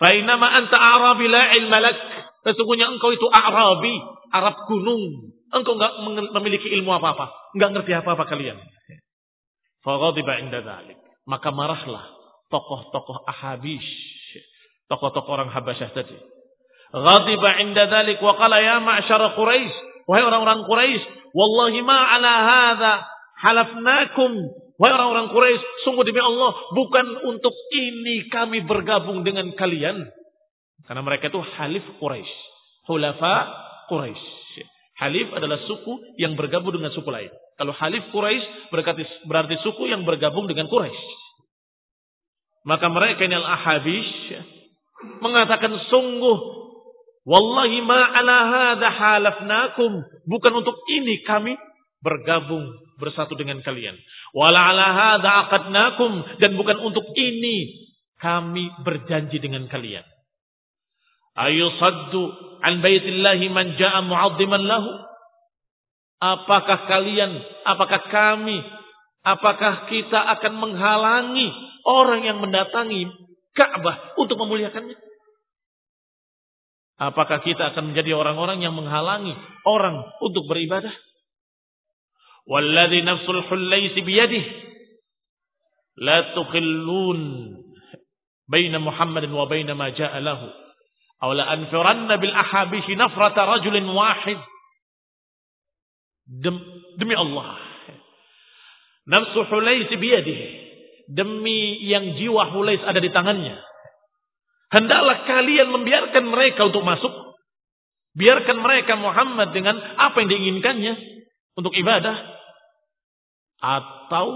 Fainama 0.00 0.48
anta 0.50 0.76
Arabi 0.76 1.28
la 1.28 1.52
ilma 1.60 1.78
lak. 1.80 1.96
Sesungguhnya 2.44 2.92
engkau 2.92 3.12
itu 3.12 3.24
Arabi, 3.28 3.94
Arab 4.32 4.68
gunung. 4.68 5.32
Engkau 5.54 5.78
enggak 5.78 5.92
memiliki 6.34 6.66
ilmu 6.74 6.90
apa-apa, 6.98 7.54
enggak 7.54 7.70
ngerti 7.78 7.92
apa-apa 7.94 8.26
kalian. 8.26 8.58
Faghadiba 9.86 10.42
inda 10.42 10.64
dzalik. 10.66 10.98
Maka 11.24 11.54
marahlah 11.54 12.04
tokoh-tokoh 12.50 13.24
Ahabish, 13.30 13.86
tokoh-tokoh 14.90 15.30
orang 15.30 15.54
Habasyah 15.54 15.94
tadi. 15.94 16.18
Ghadiba 16.90 17.50
inda 17.62 17.86
dzalik 17.86 18.18
wa 18.18 18.34
qala 18.34 18.58
ya 18.58 18.82
ma'syara 18.82 19.38
Quraisy, 19.38 19.74
wahai 20.10 20.26
orang-orang 20.26 20.66
Quraisy, 20.66 21.04
wallahi 21.30 21.78
ma 21.86 21.98
ala 22.18 22.32
hadza 22.42 22.92
halafnakum 23.38 24.32
Wahai 24.74 24.90
orang-orang 24.90 25.30
Quraisy, 25.30 25.64
sungguh 25.86 26.02
demi 26.02 26.18
Allah, 26.18 26.50
bukan 26.74 27.06
untuk 27.30 27.54
ini 27.70 28.26
kami 28.26 28.66
bergabung 28.66 29.22
dengan 29.22 29.54
kalian. 29.54 30.02
Karena 30.82 31.02
mereka 31.06 31.30
itu 31.30 31.38
halif 31.38 31.86
Quraisy. 32.02 32.34
Hulafa 32.90 33.34
Quraisy. 33.86 34.33
Halif 34.94 35.26
adalah 35.34 35.58
suku 35.66 36.18
yang 36.22 36.38
bergabung 36.38 36.70
dengan 36.70 36.94
suku 36.94 37.10
lain. 37.10 37.30
Kalau 37.58 37.74
halif 37.74 38.06
Quraisy 38.14 38.70
berarti, 38.70 39.04
berarti 39.26 39.56
suku 39.66 39.90
yang 39.90 40.06
bergabung 40.06 40.46
dengan 40.46 40.70
Quraisy. 40.70 41.06
Maka 42.64 42.86
mereka 42.88 43.26
ini 43.26 43.34
al-Ahabish 43.34 44.12
mengatakan 45.20 45.74
sungguh 45.90 46.38
wallahi 47.28 47.84
ma 47.84 48.00
ala 48.14 48.38
hadha 48.48 48.88
halafnakum 48.88 50.00
bukan 50.24 50.52
untuk 50.62 50.78
ini 50.88 51.20
kami 51.26 51.58
bergabung 52.00 52.64
bersatu 53.00 53.34
dengan 53.34 53.60
kalian. 53.64 53.96
Wala 54.36 54.60
ala 54.70 54.86
hadza 54.92 55.30
aqadnakum 55.46 56.12
dan 56.38 56.54
bukan 56.54 56.78
untuk 56.84 57.06
ini 57.16 57.88
kami 58.20 58.70
berjanji 58.84 59.40
dengan 59.42 59.66
kalian. 59.66 60.04
Ayusaddu 61.34 62.22
an 62.62 62.78
baitillahi 62.78 63.50
man 63.50 63.74
ja'a 63.74 64.06
mu'azziman 64.06 64.62
lahu? 64.62 64.90
Apakah 66.22 66.86
kalian, 66.86 67.42
apakah 67.66 68.06
kami, 68.08 68.62
apakah 69.26 69.90
kita 69.90 70.16
akan 70.38 70.52
menghalangi 70.62 71.50
orang 71.84 72.22
yang 72.24 72.38
mendatangi 72.38 73.10
Ka'bah 73.54 74.18
untuk 74.18 74.38
memuliakannya? 74.38 74.98
Apakah 76.94 77.42
kita 77.42 77.74
akan 77.74 77.90
menjadi 77.90 78.14
orang-orang 78.14 78.62
yang 78.62 78.74
menghalangi 78.74 79.34
orang 79.66 80.06
untuk 80.22 80.46
beribadah? 80.46 80.94
Walladhi 82.46 83.02
nafsul 83.02 83.42
hulaysi 83.50 83.98
biyadih 84.06 84.44
la 85.98 86.34
tukhillun 86.34 87.20
baina 88.46 88.78
Muhammadin 88.78 89.34
wa 89.34 89.46
baina 89.50 89.74
ma 89.74 89.90
ja'a 89.90 90.18
lahu 90.22 90.63
Aula 91.24 91.48
anfiranna 91.48 92.20
bil 92.20 92.34
ahabishi 92.36 92.92
nafrata 93.00 93.48
rajulin 93.48 93.88
wahid. 93.88 94.36
Dem, 96.28 96.56
demi 97.00 97.16
Allah. 97.16 97.56
Nafsu 99.08 99.48
Hulais 99.48 99.88
biyadihi. 99.88 100.46
Demi 101.08 101.84
yang 101.88 102.16
jiwa 102.20 102.52
Hulais 102.52 102.80
ada 102.84 103.00
di 103.00 103.08
tangannya. 103.08 103.56
Hendaklah 104.72 105.24
kalian 105.24 105.68
membiarkan 105.72 106.24
mereka 106.28 106.68
untuk 106.68 106.84
masuk. 106.84 107.12
Biarkan 108.14 108.60
mereka 108.60 108.94
Muhammad 109.00 109.56
dengan 109.56 109.80
apa 109.80 110.16
yang 110.20 110.28
diinginkannya 110.28 110.94
untuk 111.56 111.72
ibadah. 111.72 112.16
Atau 113.64 114.26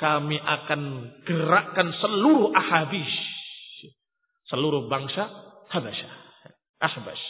kami 0.00 0.40
akan 0.40 0.80
gerakkan 1.28 1.92
seluruh 2.00 2.56
ahabis 2.56 3.12
Seluruh 4.50 4.90
bangsa 4.90 5.30
Habasyah. 5.70 6.19
Ahbash 6.80 7.24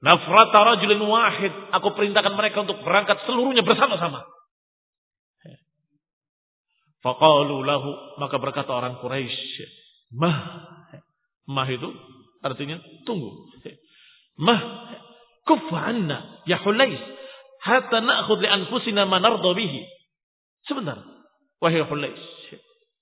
Nafrata 0.00 0.58
rajulin 0.64 1.00
wahid 1.04 1.52
aku 1.76 1.92
perintahkan 1.92 2.32
mereka 2.32 2.64
untuk 2.64 2.80
berangkat 2.80 3.20
seluruhnya 3.28 3.60
bersama-sama 3.64 4.24
Faqalu 7.00 7.64
lahu 7.64 7.90
maka 8.20 8.36
berkata 8.36 8.70
orang 8.76 9.00
Quraisy 9.00 9.56
mah 10.16 10.36
mah 11.48 11.68
itu 11.68 11.88
artinya 12.44 12.76
tunggu 13.08 13.48
mah 14.36 14.60
kufa 15.48 15.78
anna 15.80 16.44
ya 16.44 16.60
Hulais 16.60 17.00
hatta 17.60 18.00
na'khudh 18.00 18.40
li 18.40 18.48
anfusina 18.48 19.04
ma 19.04 19.20
narda 19.20 19.50
bihi. 19.52 19.84
Sebentar. 20.64 21.00
Wahai 21.60 21.84
Hulais. 21.84 22.20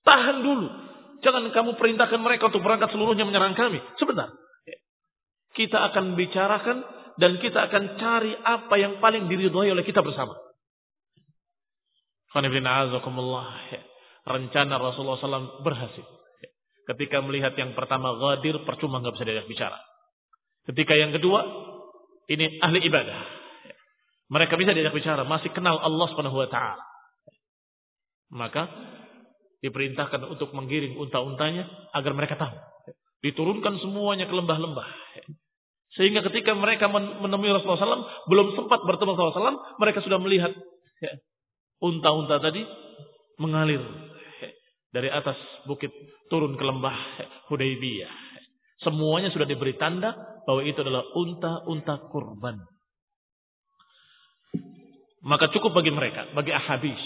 Tahan 0.02 0.42
dulu. 0.42 0.66
Jangan 1.22 1.50
kamu 1.50 1.70
perintahkan 1.78 2.20
mereka 2.22 2.50
untuk 2.50 2.62
berangkat 2.62 2.94
seluruhnya 2.94 3.26
menyerang 3.26 3.54
kami. 3.58 3.82
Sebentar. 3.98 4.30
Kita 5.58 5.90
akan 5.90 6.14
bicarakan 6.14 6.78
dan 7.18 7.42
kita 7.42 7.66
akan 7.66 7.98
cari 7.98 8.30
apa 8.38 8.74
yang 8.78 9.02
paling 9.02 9.26
diridhoi 9.26 9.74
oleh 9.74 9.82
kita 9.82 10.06
bersama. 10.06 10.38
Rencana 14.28 14.74
Rasulullah 14.78 15.18
SAW 15.18 15.66
berhasil. 15.66 16.06
Ketika 16.86 17.18
melihat 17.20 17.58
yang 17.58 17.74
pertama 17.74 18.14
Ghadir, 18.16 18.62
percuma 18.62 19.02
nggak 19.02 19.18
bisa 19.18 19.26
diajak 19.26 19.50
bicara. 19.50 19.78
Ketika 20.68 20.94
yang 20.94 21.10
kedua, 21.10 21.42
ini 22.30 22.60
ahli 22.62 22.84
ibadah. 22.86 23.18
Mereka 24.28 24.54
bisa 24.60 24.76
diajak 24.76 24.94
bicara, 24.94 25.24
masih 25.24 25.50
kenal 25.50 25.80
Allah 25.80 26.06
Subhanahu 26.12 26.38
wa 26.38 26.48
taala. 26.52 26.84
Maka 28.28 28.68
diperintahkan 29.64 30.28
untuk 30.28 30.52
menggiring 30.52 31.00
unta-untanya 31.00 31.64
agar 31.96 32.12
mereka 32.14 32.36
tahu. 32.36 32.56
Diturunkan 33.24 33.80
semuanya 33.82 34.30
ke 34.30 34.34
lembah-lembah. 34.36 34.88
Sehingga 35.98 36.22
ketika 36.30 36.54
mereka 36.54 36.86
menemui 36.86 37.50
Rasulullah 37.50 37.98
SAW, 37.98 38.30
belum 38.30 38.54
sempat 38.54 38.86
bertemu 38.86 39.18
Rasulullah 39.18 39.50
SAW, 39.50 39.82
mereka 39.82 39.98
sudah 40.06 40.22
melihat 40.22 40.54
unta-unta 41.82 42.38
tadi 42.38 42.62
mengalir 43.42 43.82
dari 44.94 45.10
atas 45.10 45.34
bukit 45.66 45.90
turun 46.30 46.54
ke 46.54 46.62
lembah 46.62 46.96
Hudaybiyah. 47.50 48.14
Semuanya 48.86 49.34
sudah 49.34 49.42
diberi 49.42 49.74
tanda 49.74 50.14
bahwa 50.46 50.62
itu 50.62 50.78
adalah 50.86 51.02
unta-unta 51.18 51.98
kurban. 52.14 52.62
Maka 55.26 55.50
cukup 55.50 55.74
bagi 55.74 55.90
mereka, 55.90 56.30
bagi 56.30 56.54
ahabis. 56.54 57.02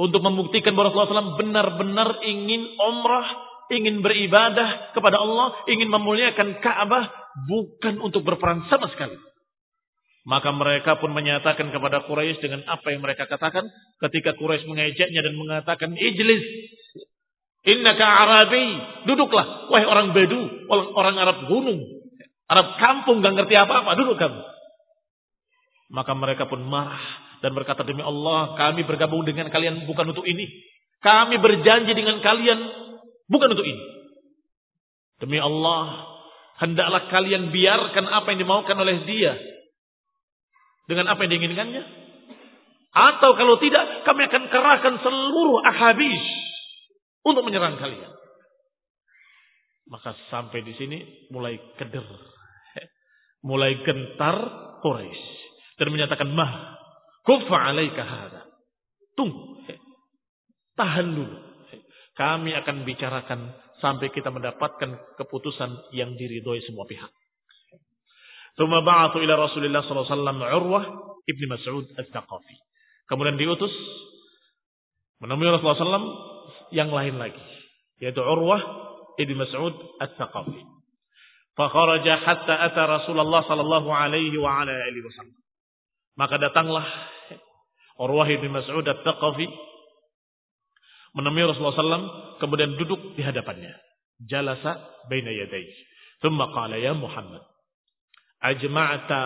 Untuk 0.00 0.24
membuktikan 0.24 0.72
bahwa 0.72 0.88
Rasulullah 0.88 1.20
SAW 1.20 1.36
benar-benar 1.36 2.24
ingin 2.24 2.64
umrah, 2.80 3.28
ingin 3.68 4.00
beribadah 4.00 4.96
kepada 4.96 5.20
Allah, 5.20 5.52
ingin 5.68 5.92
memuliakan 5.92 6.64
Ka'bah, 6.64 7.19
bukan 7.46 8.00
untuk 8.02 8.26
berperan 8.26 8.66
sama 8.66 8.90
sekali. 8.92 9.16
Maka 10.28 10.52
mereka 10.52 11.00
pun 11.00 11.16
menyatakan 11.16 11.72
kepada 11.72 12.04
Quraisy 12.04 12.44
dengan 12.44 12.60
apa 12.68 12.92
yang 12.92 13.00
mereka 13.00 13.24
katakan. 13.24 13.64
Ketika 14.04 14.36
Quraisy 14.36 14.68
mengejeknya 14.68 15.20
dan 15.24 15.34
mengatakan 15.34 15.96
ijlis 15.96 16.44
innaka 17.64 18.04
arabi 18.04 18.64
duduklah 19.04 19.68
wahai 19.68 19.84
orang 19.84 20.16
bedu 20.16 20.40
orang 20.72 21.20
Arab 21.20 21.44
gunung 21.44 22.00
Arab 22.50 22.80
kampung 22.80 23.20
gak 23.20 23.36
ngerti 23.38 23.54
apa-apa 23.54 23.94
duduk 23.94 24.18
kamu. 24.18 24.40
Maka 25.90 26.12
mereka 26.18 26.50
pun 26.50 26.66
marah 26.66 27.02
dan 27.40 27.54
berkata 27.54 27.86
demi 27.86 28.02
Allah 28.02 28.58
kami 28.58 28.82
bergabung 28.82 29.22
dengan 29.22 29.48
kalian 29.54 29.86
bukan 29.86 30.10
untuk 30.10 30.26
ini. 30.26 30.50
Kami 31.00 31.38
berjanji 31.40 31.94
dengan 31.94 32.18
kalian 32.20 32.58
bukan 33.30 33.54
untuk 33.54 33.64
ini. 33.64 33.82
Demi 35.22 35.38
Allah 35.38 36.09
hendaklah 36.60 37.08
kalian 37.08 37.48
biarkan 37.50 38.04
apa 38.04 38.26
yang 38.32 38.40
dimaukan 38.44 38.76
oleh 38.76 39.02
dia 39.08 39.32
dengan 40.86 41.08
apa 41.10 41.24
yang 41.24 41.32
diinginkannya? 41.38 41.84
Atau 42.90 43.38
kalau 43.38 43.54
tidak, 43.62 44.02
kami 44.02 44.26
akan 44.26 44.50
kerahkan 44.50 44.94
seluruh 44.98 45.62
ahabis 45.62 46.24
untuk 47.22 47.46
menyerang 47.46 47.78
kalian. 47.78 48.10
Maka 49.90 50.14
sampai 50.30 50.62
di 50.66 50.74
sini 50.74 50.98
mulai 51.30 51.58
keder. 51.78 52.06
Mulai 53.40 53.80
gentar 53.88 54.36
Quraisy 54.84 55.26
dan 55.80 55.88
menyatakan 55.88 56.28
mah 56.28 56.76
kufa 57.24 57.56
alaika 57.56 58.04
hada. 58.04 58.42
Tunggu. 59.16 59.64
Tahan 60.76 61.08
dulu. 61.16 61.36
Kami 62.20 62.52
akan 62.52 62.84
bicarakan 62.84 63.40
sampai 63.80 64.12
kita 64.12 64.28
mendapatkan 64.28 65.16
keputusan 65.16 65.92
yang 65.96 66.14
diridhoi 66.14 66.60
semua 66.68 66.86
pihak. 66.86 67.10
Tuma 68.54 68.84
ba'athu 68.84 69.24
ila 69.24 69.48
Rasulillah 69.48 69.80
sallallahu 69.84 70.06
alaihi 70.06 70.16
wasallam 70.20 70.38
Urwah 70.44 70.84
ibni 71.24 71.46
Mas'ud 71.48 71.86
Al-Thaqafi. 71.96 72.56
Kemudian 73.08 73.40
diutus 73.40 73.72
menemui 75.24 75.48
Rasulullah 75.48 75.80
SAW 75.80 76.08
yang 76.70 76.92
lain 76.92 77.16
lagi, 77.16 77.40
yaitu 78.04 78.20
Urwah 78.20 78.60
ibni 79.16 79.40
Mas'ud 79.40 79.74
Al-Thaqafi. 79.98 80.60
Fakharaja 81.56 82.14
hatta 82.24 82.54
ata 82.70 82.82
Rasulullah 83.00 83.42
sallallahu 83.48 83.88
alaihi 83.90 84.36
wa 84.38 84.62
ala 84.62 84.72
alihi 84.72 85.04
wasallam. 85.08 85.40
Maka 86.20 86.36
datanglah 86.36 86.84
Urwah 87.96 88.28
ibni 88.28 88.52
Mas'ud 88.52 88.84
Al-Thaqafi 88.84 89.69
menemui 91.16 91.44
Rasulullah 91.46 91.74
SAW, 91.74 92.38
kemudian 92.38 92.78
duduk 92.78 93.18
di 93.18 93.22
hadapannya. 93.22 93.74
Jalasa 94.28 94.78
baina 95.08 95.32
yadayhi. 95.32 95.72
Thumma 96.20 96.52
qala 96.52 96.76
ya 96.76 96.92
Muhammad, 96.92 97.40
ajma'ta 98.44 99.22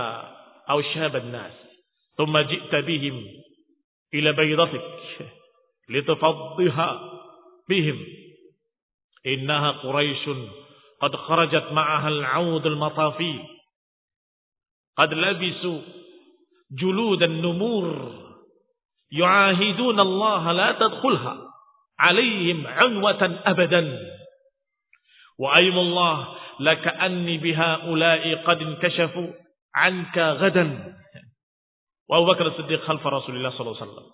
aw 0.70 0.78
shaban 0.94 1.34
nas, 1.34 1.50
thumma 2.14 2.46
ji'ta 2.46 2.86
bihim 2.86 3.18
ila 4.14 4.30
baydatik 4.38 4.84
litufaddiha 5.90 6.88
bihim. 7.66 7.98
Innaha 9.24 9.80
quraishun, 9.82 10.40
qad 11.00 11.12
kharajat 11.26 11.72
ma'aha 11.74 12.08
al-'aud 12.12 12.62
al-matafi. 12.62 13.34
Qad 14.94 15.10
labisu 15.10 15.74
julud 16.78 17.18
an-numur 17.18 17.88
yu'ahiduna 19.10 20.00
Allah 20.04 20.42
la 20.52 20.68
tadkhulha 20.78 21.53
alaihim 21.98 22.66
anwatan 22.66 23.38
abadan 23.46 23.86
wa 25.38 25.54
aymullah 25.58 26.14
laka'anni 26.62 27.38
bihaula'i 27.42 28.42
qad 28.46 28.58
inkashafu 28.62 29.34
anka 29.74 30.38
gadan 30.38 30.98
wa 32.06 32.14
Abu 32.20 32.26
Bakar 32.30 32.54
Siddiq 32.54 32.82
khalfa 32.86 33.08
Rasulullah 33.10 33.50
sallallahu 33.54 33.74
alaihi 33.74 33.86
wasallam 33.90 34.08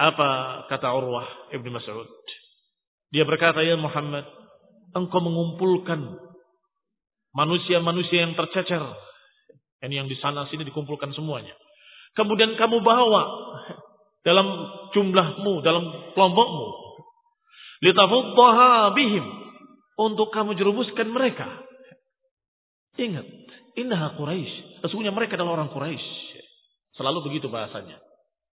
apa 0.00 0.28
kata 0.72 0.88
Urwah 0.96 1.52
Ibn 1.52 1.66
Mas'ud? 1.76 2.08
Dia 3.12 3.28
berkata 3.28 3.60
ya 3.60 3.76
Muhammad 3.76 4.24
engkau 4.96 5.20
mengumpulkan 5.20 6.00
manusia-manusia 7.36 8.24
yang 8.24 8.32
tercecer. 8.32 8.80
Ini 9.84 10.00
yang 10.00 10.08
di 10.08 10.16
sana 10.16 10.48
sini 10.48 10.64
dikumpulkan 10.64 11.12
semuanya. 11.12 11.52
Kemudian 12.16 12.56
kamu 12.56 12.80
bawa 12.80 13.22
dalam 14.20 14.46
jumlahmu 14.92 15.64
dalam 15.64 16.12
kelompokmu 16.12 16.90
litafuddaha 17.80 18.92
bihim 18.92 19.24
untuk 20.00 20.32
kamu 20.32 20.56
jerumuskan 20.56 21.08
mereka. 21.12 21.48
Ingat, 22.96 23.24
indah 23.76 24.16
Quraisy. 24.16 24.84
Sesungguhnya 24.84 25.12
mereka 25.12 25.36
adalah 25.36 25.60
orang 25.60 25.72
Quraisy. 25.72 26.08
Selalu 26.96 27.32
begitu 27.32 27.48
bahasanya. 27.48 28.00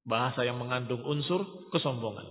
Bahasa 0.01 0.41
yang 0.41 0.57
mengandung 0.57 1.01
unsur 1.05 1.45
kesombongan. 1.69 2.25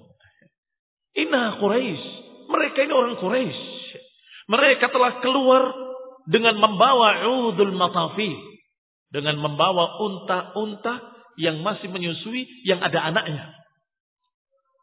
Indah 1.14 1.58
Quraisy. 1.62 2.02
Mereka 2.50 2.78
ini 2.86 2.94
orang 2.94 3.14
Quraisy. 3.18 3.58
Mereka 4.50 4.90
telah 4.90 5.22
keluar 5.22 5.62
dengan 6.26 6.58
membawa 6.58 7.22
udul 7.50 7.74
matafi. 7.74 8.34
Dengan 9.10 9.42
membawa 9.42 9.98
unta-unta 10.02 11.19
yang 11.40 11.64
masih 11.64 11.88
menyusui 11.88 12.68
yang 12.68 12.84
ada 12.84 13.00
anaknya. 13.08 13.56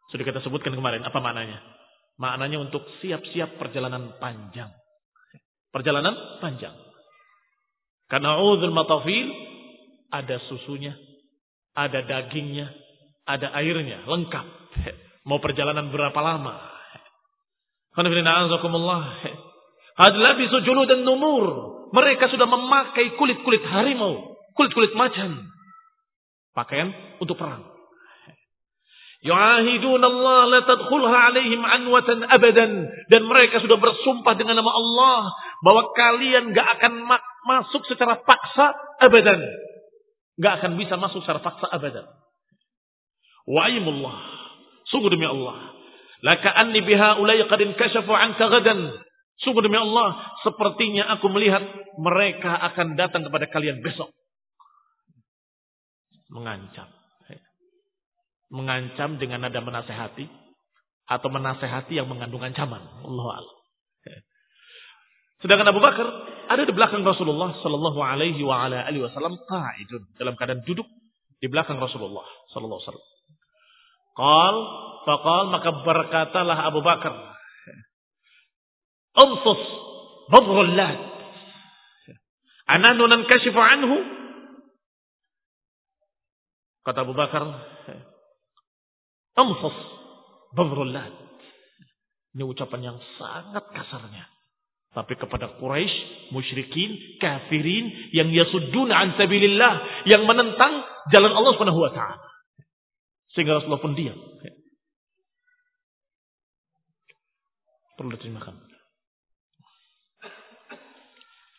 Sudah 0.10 0.26
kita 0.26 0.42
sebutkan 0.42 0.74
kemarin 0.74 1.06
apa 1.06 1.22
maknanya? 1.22 1.62
Maknanya 2.18 2.58
untuk 2.66 2.82
siap-siap 3.00 3.62
perjalanan 3.62 4.18
panjang. 4.18 4.74
Perjalanan 5.70 6.42
panjang. 6.42 6.74
Karena 8.10 8.42
uzul 8.42 8.74
matafil 8.74 9.30
ada 10.10 10.42
susunya, 10.50 10.96
ada 11.78 12.02
dagingnya, 12.02 12.72
ada 13.28 13.52
airnya, 13.62 14.08
lengkap. 14.08 14.48
Mau 15.28 15.44
perjalanan 15.44 15.92
berapa 15.92 16.16
lama? 16.18 16.56
Hadlabisu 19.98 20.58
dan 20.88 21.04
numur. 21.04 21.46
Mereka 21.92 22.32
sudah 22.32 22.48
memakai 22.48 23.20
kulit-kulit 23.20 23.64
harimau, 23.68 24.40
kulit-kulit 24.56 24.96
macan. 24.96 25.57
Pakaian 26.58 26.90
untuk 27.22 27.38
perang. 27.38 27.62
Yu'ahidun 29.22 30.02
Allah 30.02 30.42
la 30.50 30.62
tadkhulha 30.66 31.18
alaihim 31.30 31.62
anwatan 31.62 32.26
abadan. 32.26 32.90
Dan 33.14 33.22
mereka 33.30 33.62
sudah 33.62 33.78
bersumpah 33.78 34.34
dengan 34.34 34.58
nama 34.58 34.74
Allah 34.74 35.30
bahwa 35.62 35.94
kalian 35.94 36.58
gak 36.58 36.82
akan 36.82 37.06
ma 37.06 37.22
masuk 37.46 37.86
secara 37.86 38.26
paksa 38.26 38.74
abadan. 39.06 39.38
Gak 40.42 40.54
akan 40.62 40.82
bisa 40.82 40.98
masuk 40.98 41.22
secara 41.22 41.46
paksa 41.46 41.70
abadan. 41.70 42.10
Wa'imullah. 43.46 44.18
Sungguh 44.90 45.14
demi 45.14 45.30
Allah. 45.30 45.78
Laka 46.26 46.50
anni 46.58 46.82
biha 46.82 47.22
ulai 47.22 47.46
qad 47.46 47.62
kashafu 47.78 48.10
anka 48.18 48.50
gadan. 48.50 48.98
Sungguh 49.46 49.62
demi 49.62 49.78
Allah, 49.78 50.18
sepertinya 50.42 51.14
aku 51.14 51.30
melihat 51.30 51.62
mereka 52.02 52.58
akan 52.74 52.98
datang 52.98 53.22
kepada 53.30 53.46
kalian 53.46 53.86
besok. 53.86 54.10
Mengancam 56.28 56.98
mengancam 58.48 59.20
dengan 59.20 59.44
nada 59.48 59.60
menasehati 59.60 60.28
atau 61.08 61.28
menasehati 61.32 62.00
yang 62.00 62.08
mengandung 62.08 62.44
ancaman. 62.44 62.80
Allah 63.04 63.44
Allah. 63.44 63.56
Sedangkan 65.38 65.70
Abu 65.70 65.78
Bakar 65.84 66.08
ada 66.50 66.64
di 66.66 66.74
belakang 66.74 67.06
Rasulullah 67.06 67.54
Sallallahu 67.62 68.00
Alaihi 68.02 68.42
Wasallam 68.42 69.38
qaidun 69.46 70.02
dalam 70.18 70.34
keadaan 70.34 70.66
duduk 70.66 70.88
di 71.38 71.48
belakang 71.52 71.78
Rasulullah 71.78 72.26
Sallallahu 72.52 72.80
Alaihi 72.82 72.90
Wasallam. 72.90 73.10
Qal, 74.18 74.56
maka 75.54 75.70
berkatalah 75.86 76.58
Abu 76.74 76.82
Bakar, 76.82 77.14
Umsus 79.18 79.62
badrul 80.34 80.74
lad. 80.74 81.00
Ananu 82.68 83.06
nankashifu 83.06 83.58
anhu. 83.58 83.98
Kata 86.88 87.04
Abu 87.04 87.12
Bakar, 87.12 87.44
Amsas 89.36 89.78
Badrullah. 90.56 91.12
Ini 92.32 92.48
ucapan 92.48 92.80
yang 92.80 92.98
sangat 93.20 93.68
kasarnya. 93.76 94.24
Tapi 94.96 95.20
kepada 95.20 95.60
Quraisy, 95.60 96.32
musyrikin, 96.32 97.20
kafirin 97.20 97.92
yang 98.16 98.32
yasudduna 98.32 99.04
an 99.04 99.20
sabilillah, 99.20 99.74
yang 100.08 100.24
menentang 100.24 100.80
jalan 101.12 101.36
Allah 101.36 101.52
Subhanahu 101.60 101.76
wa 101.76 101.92
taala. 101.92 102.24
Sehingga 103.36 103.60
Rasulullah 103.60 103.84
pun 103.84 103.92
diam. 103.92 104.16
Perlu 108.00 108.16
diterimakan. 108.16 108.64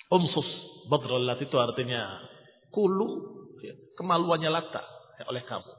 Umsus 0.08 0.48
Badrullah 0.88 1.36
itu 1.36 1.52
artinya 1.60 2.16
kulu 2.72 3.36
kemaluannya 4.00 4.48
lata 4.48 4.97
oleh 5.26 5.42
kamu. 5.48 5.72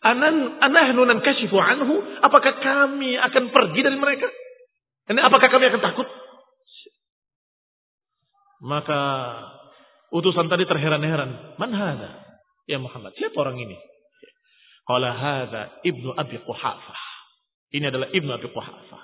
Anan 0.00 0.36
anahnu 0.62 1.02
kashifu 1.20 1.58
anhu? 1.60 1.98
Apakah 2.24 2.62
kami 2.62 3.18
akan 3.18 3.52
pergi 3.52 3.80
dari 3.84 3.98
mereka? 3.98 4.30
Ini 5.10 5.20
apakah 5.20 5.48
kami 5.50 5.68
akan 5.68 5.82
takut? 5.82 6.08
Maka 8.60 9.00
Utusan 10.10 10.50
tadi 10.50 10.66
terheran-heran. 10.66 11.54
Man 11.56 11.70
hada? 11.70 12.26
Ya 12.66 12.82
Muhammad, 12.82 13.14
siapa 13.14 13.34
orang 13.38 13.62
ini? 13.62 13.78
Qala 14.86 15.14
hada 15.14 15.62
ibnu 15.86 16.10
Abi 16.18 16.38
Quhafah. 16.42 17.02
Ini 17.70 17.94
adalah 17.94 18.10
ibnu 18.10 18.30
Abi 18.34 18.50
Quhafah. 18.50 19.02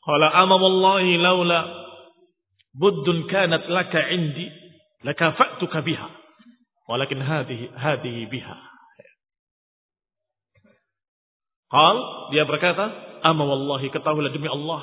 Qala 0.00 0.32
amawallahi 0.32 1.20
laula 1.20 1.60
buddun 2.72 3.28
kanat 3.28 3.68
laka 3.68 4.00
indi 4.16 4.48
lakafa'tuka 5.04 5.84
biha. 5.84 6.08
Walakin 6.90 7.22
hadihi 7.22 7.70
hadihi 7.70 8.26
biha. 8.26 8.56
Qal 11.70 11.96
dia 12.34 12.42
berkata, 12.50 12.90
"Ama 13.22 13.46
wallahi 13.46 13.94
ketahuilah 13.94 14.34
demi 14.34 14.50
Allah, 14.50 14.82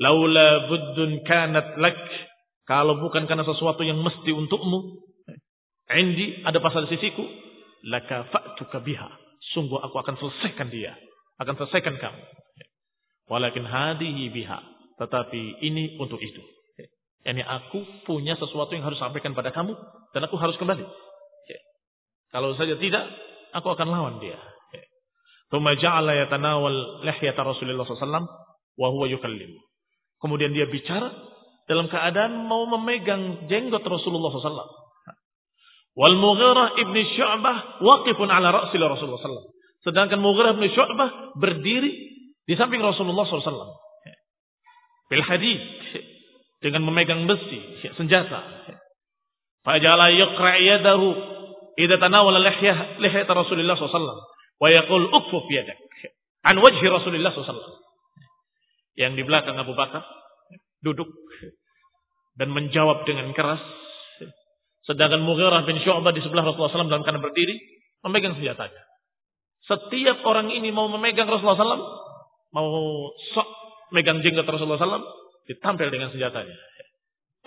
laula 0.00 0.64
buddun 0.72 1.20
kanat 1.28 1.76
lak 1.76 2.00
kalau 2.64 2.96
bukan 3.04 3.28
karena 3.28 3.44
sesuatu 3.44 3.84
yang 3.84 4.00
mesti 4.00 4.32
untukmu, 4.32 5.00
indi 5.92 6.40
ada 6.44 6.56
pasal 6.60 6.88
sisiku, 6.88 7.24
laka 7.88 8.28
fa'tuka 8.32 8.80
biha. 8.80 9.08
Sungguh 9.56 9.80
aku 9.80 9.96
akan 9.96 10.16
selesaikan 10.20 10.68
dia, 10.68 10.92
akan 11.40 11.56
selesaikan 11.56 11.96
kamu. 11.96 12.22
Walakin 13.28 13.64
hadihi 13.64 14.32
biha, 14.32 14.60
tetapi 15.00 15.64
ini 15.64 16.00
untuk 16.00 16.20
itu. 16.20 16.57
Yani 17.28 17.44
aku 17.44 17.84
punya 18.08 18.40
sesuatu 18.40 18.72
yang 18.72 18.88
harus 18.88 18.96
sampaikan 18.96 19.36
pada 19.36 19.52
kamu 19.52 19.76
dan 20.16 20.20
aku 20.24 20.40
harus 20.40 20.56
kembali. 20.56 20.80
Kalau 22.32 22.56
saja 22.56 22.72
tidak, 22.80 23.04
aku 23.52 23.68
akan 23.68 23.88
lawan 23.92 24.16
dia. 24.16 24.40
Ja'ala 25.52 26.12
yatanawal 26.24 27.04
lihyata 27.04 27.44
Rasulullah 27.44 27.84
SAW 27.84 28.24
wa 28.80 28.88
huwa 28.88 29.06
yukallim. 29.12 29.52
Kemudian 30.24 30.56
dia 30.56 30.72
bicara 30.72 31.12
dalam 31.68 31.92
keadaan 31.92 32.48
mau 32.48 32.64
memegang 32.64 33.44
jenggot 33.52 33.84
Rasulullah 33.84 34.32
SAW. 34.32 34.64
Wal 36.00 36.16
Mughirah 36.16 36.80
ibni 36.80 37.12
Syu'bah 37.12 37.84
waqifun 37.84 38.32
ala 38.32 38.56
ra'sil 38.56 38.80
Rasulullah 38.80 39.20
SAW. 39.20 39.52
Sedangkan 39.84 40.16
Mughirah 40.16 40.56
ibni 40.56 40.72
Syu'bah 40.72 41.36
berdiri 41.36 41.92
di 42.48 42.54
samping 42.56 42.80
Rasulullah 42.80 43.28
SAW. 43.28 43.76
Bil 45.12 45.24
hadid 45.24 45.60
dengan 46.58 46.82
memegang 46.86 47.26
besi, 47.26 47.82
senjata. 47.94 48.42
Fajala 49.62 50.10
yaqra' 50.10 50.58
yadahu 50.58 51.06
idza 51.78 51.96
tanawala 52.02 52.42
lihyah 52.42 52.98
lihyata 52.98 53.32
Rasulullah 53.34 53.78
SAW 53.78 54.22
wa 54.58 54.68
yaqul 54.70 55.06
ukfuf 55.12 55.46
yadak 55.54 55.78
an 56.46 56.56
wajhi 56.58 56.86
Rasulullah 56.88 57.30
SAW. 57.34 57.86
Yang 58.98 59.12
di 59.14 59.22
belakang 59.22 59.54
Abu 59.54 59.78
Bakar 59.78 60.02
duduk 60.82 61.06
dan 62.38 62.50
menjawab 62.50 63.06
dengan 63.06 63.30
keras. 63.34 63.62
Sedangkan 64.86 65.20
Mughirah 65.22 65.68
bin 65.68 65.78
Syu'bah 65.84 66.10
di 66.14 66.22
sebelah 66.24 66.42
Rasulullah 66.48 66.72
SAW 66.72 66.90
dalam 66.90 67.04
keadaan 67.04 67.22
berdiri 67.22 67.54
memegang 68.02 68.38
senjatanya. 68.38 68.82
Setiap 69.68 70.24
orang 70.24 70.48
ini 70.48 70.72
mau 70.72 70.88
memegang 70.88 71.28
Rasulullah 71.28 71.60
SAW, 71.60 71.84
mau 72.56 72.68
sok 73.36 73.48
megang 73.92 74.24
jenggot 74.24 74.48
Rasulullah 74.48 74.80
SAW, 74.80 75.04
ditampil 75.48 75.88
dengan 75.88 76.12
senjatanya. 76.12 76.54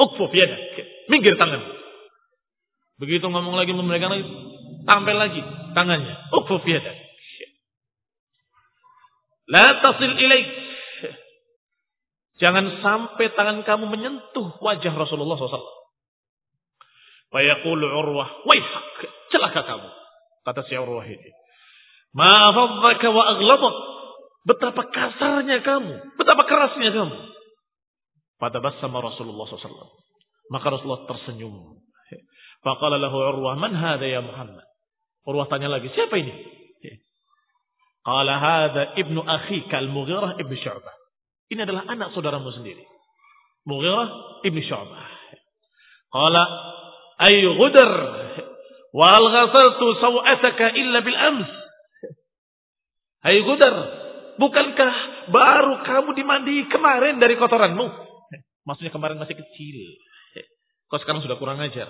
Ukfuf 0.02 0.34
yadak, 0.34 0.62
minggir 1.08 1.38
tangan. 1.38 1.62
Begitu 2.97 3.26
ngomong 3.30 3.54
lagi 3.54 3.72
memegang 3.74 4.10
lagi, 4.10 4.26
tampil 4.89 5.16
lagi 5.16 5.41
tangannya. 5.78 6.16
Ukfuf 6.34 6.66
yadak. 6.66 6.97
La 9.52 9.84
tasil 9.86 10.18
ilaik. 10.18 10.47
Jangan 12.41 12.82
sampai 12.82 13.38
tangan 13.38 13.62
kamu 13.62 13.86
menyentuh 13.86 14.58
wajah 14.58 14.93
Rasulullah 14.97 15.38
SAW. 15.38 15.62
Fayaqulu 17.30 17.86
Urwah, 17.86 18.28
waihak, 18.49 18.88
celaka 19.30 19.62
kamu. 19.62 19.89
Kata 20.41 20.62
si 20.66 20.74
Urwah 20.74 21.06
ini. 21.06 21.30
Ma'afadzaka 22.18 23.08
wa. 23.14 23.24
Betapa 24.41 24.89
kasarnya 24.89 25.62
kamu. 25.62 26.18
Betapa 26.18 26.43
kerasnya 26.49 26.89
kamu. 26.91 27.18
Pada 28.42 28.58
sama 28.82 29.06
Rasulullah 29.06 29.46
SAW. 29.46 29.94
Maka 30.50 30.66
Rasulullah 30.74 31.06
tersenyum. 31.06 31.78
Faqala 32.66 32.98
lahu 32.98 33.22
Urwah, 33.22 33.54
man 33.54 33.78
hadha 33.78 34.10
ya 34.10 34.26
Muhammad? 34.26 34.66
Urwah 35.30 35.46
tanya 35.46 35.70
lagi, 35.70 35.94
siapa 35.94 36.18
ini? 36.18 36.34
Qala 38.02 38.34
hadha 38.42 38.84
ibnu 38.98 39.22
akhika 39.22 39.78
al-Mughirah 39.78 40.42
ibnu 40.42 40.58
Syu'bah. 40.58 40.94
Ini 41.54 41.70
adalah 41.70 41.86
anak 41.86 42.18
saudaramu 42.18 42.50
sendiri. 42.50 42.82
Mughirah 43.70 44.42
ibnu 44.50 44.62
Syu'bah. 44.66 45.06
Qala 46.10 46.44
ay 47.22 47.46
ghudar 47.46 47.92
wa 48.92 49.06
al 49.06 49.26
ghasaltu 49.30 49.86
saw'ataka 50.02 50.66
illa 50.82 51.00
bil 51.06 51.14
ams. 51.14 51.50
Ay 53.22 53.38
ghudar, 53.46 53.76
bukankah 54.42 54.94
baru 55.30 55.86
kamu 55.86 56.10
dimandi 56.18 56.66
kemarin 56.74 57.22
dari 57.22 57.38
kotoranmu? 57.38 58.11
Maksudnya 58.66 58.93
kemarin 58.93 59.18
masih 59.18 59.36
kecil. 59.38 59.78
Kau 60.91 60.99
sekarang 60.99 61.24
sudah 61.24 61.39
kurang 61.39 61.57
ajar. 61.64 61.88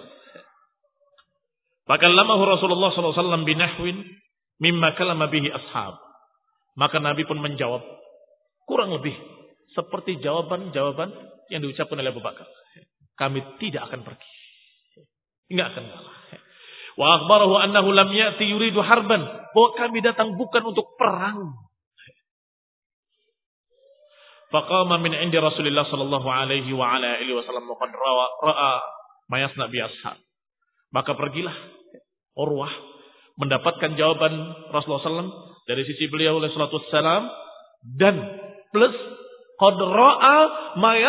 Fakallamahu 1.89 2.43
Rasulullah 2.45 2.93
SAW 2.93 3.43
binahwin 3.43 4.05
mimma 4.61 4.93
kalama 4.95 5.27
bihi 5.27 5.49
ashab. 5.49 5.97
Maka 6.77 7.01
Nabi 7.03 7.27
pun 7.27 7.41
menjawab 7.41 7.83
kurang 8.69 8.95
lebih 8.95 9.17
seperti 9.75 10.21
jawaban-jawaban 10.23 11.11
yang 11.51 11.59
diucapkan 11.65 11.99
oleh 11.99 12.13
Abu 12.13 12.23
Bakar. 12.23 12.47
Kami 13.19 13.43
tidak 13.59 13.91
akan 13.91 14.07
pergi. 14.07 14.31
Enggak 15.51 15.75
akan 15.75 15.83
kalah. 15.91 16.17
Wa 16.95 17.07
akhbarahu 17.19 17.53
annahu 17.59 17.89
lam 17.91 18.09
ya'ti 18.11 18.47
yuridu 18.47 18.79
harban. 18.79 19.21
Bahwa 19.51 19.69
kami 19.75 19.99
datang 19.99 20.39
bukan 20.39 20.63
untuk 20.63 20.95
perang. 20.95 21.57
Faqama 24.51 24.99
min 24.99 25.15
indi 25.15 25.39
Rasulullah 25.39 25.87
sallallahu 25.87 26.27
alaihi 26.27 26.75
wa 26.75 26.99
ala 26.99 27.17
alihi 27.23 27.31
wasallam 27.31 27.71
wa 27.71 27.79
qad 27.79 27.91
ra'a 27.95 28.73
ma 29.31 29.67
bi 29.71 29.79
ashab. 29.79 30.19
Maka 30.91 31.15
pergilah 31.15 31.55
Urwah 32.35 32.71
mendapatkan 33.39 33.95
jawaban 33.95 34.31
Rasulullah 34.75 35.23
SAW 35.23 35.31
dari 35.67 35.87
sisi 35.87 36.11
beliau 36.11 36.39
oleh 36.39 36.51
salatu 36.51 36.83
salam 36.91 37.31
dan 37.95 38.15
plus 38.75 38.91
qad 39.55 39.77
ra'a 39.79 40.39
ma 40.75 40.99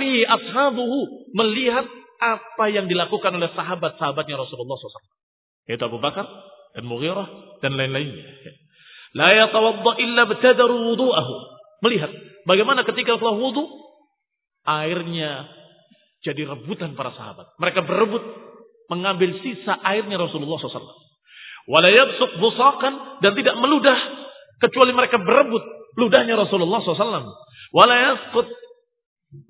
bihi 0.00 0.24
ashabuhu 0.24 1.28
melihat 1.36 1.84
apa 2.16 2.64
yang 2.72 2.88
dilakukan 2.88 3.36
oleh 3.36 3.52
sahabat-sahabatnya 3.52 4.40
Rasulullah 4.40 4.76
SAW 4.80 5.16
yaitu 5.68 5.84
Abu 5.84 6.00
Bakar 6.00 6.24
dan 6.72 6.84
Mughirah 6.86 7.28
dan 7.60 7.74
lain-lainnya. 7.76 8.24
La 9.16 9.32
yatawadda 9.32 9.92
illa 10.00 10.22
btadaru 10.28 10.92
wudu'ahu. 10.92 11.34
Melihat 11.84 12.12
bagaimana 12.46 12.86
ketika 12.86 13.18
setelah 13.18 13.36
wudu 13.36 13.66
airnya 14.64 15.50
jadi 16.24 16.48
rebutan 16.48 16.94
para 16.94 17.12
sahabat 17.12 17.52
mereka 17.58 17.82
berebut 17.82 18.22
mengambil 18.86 19.34
sisa 19.42 19.76
airnya 19.82 20.16
Rasulullah 20.16 20.62
SAW 20.62 21.06
Walayabsuk 21.66 22.38
busakan 22.38 23.18
dan 23.26 23.34
tidak 23.34 23.58
meludah 23.58 23.98
kecuali 24.62 24.94
mereka 24.94 25.18
berebut 25.18 25.62
ludahnya 25.98 26.38
Rasulullah 26.38 26.78
SAW. 26.78 27.26
Walayaskut 27.74 28.46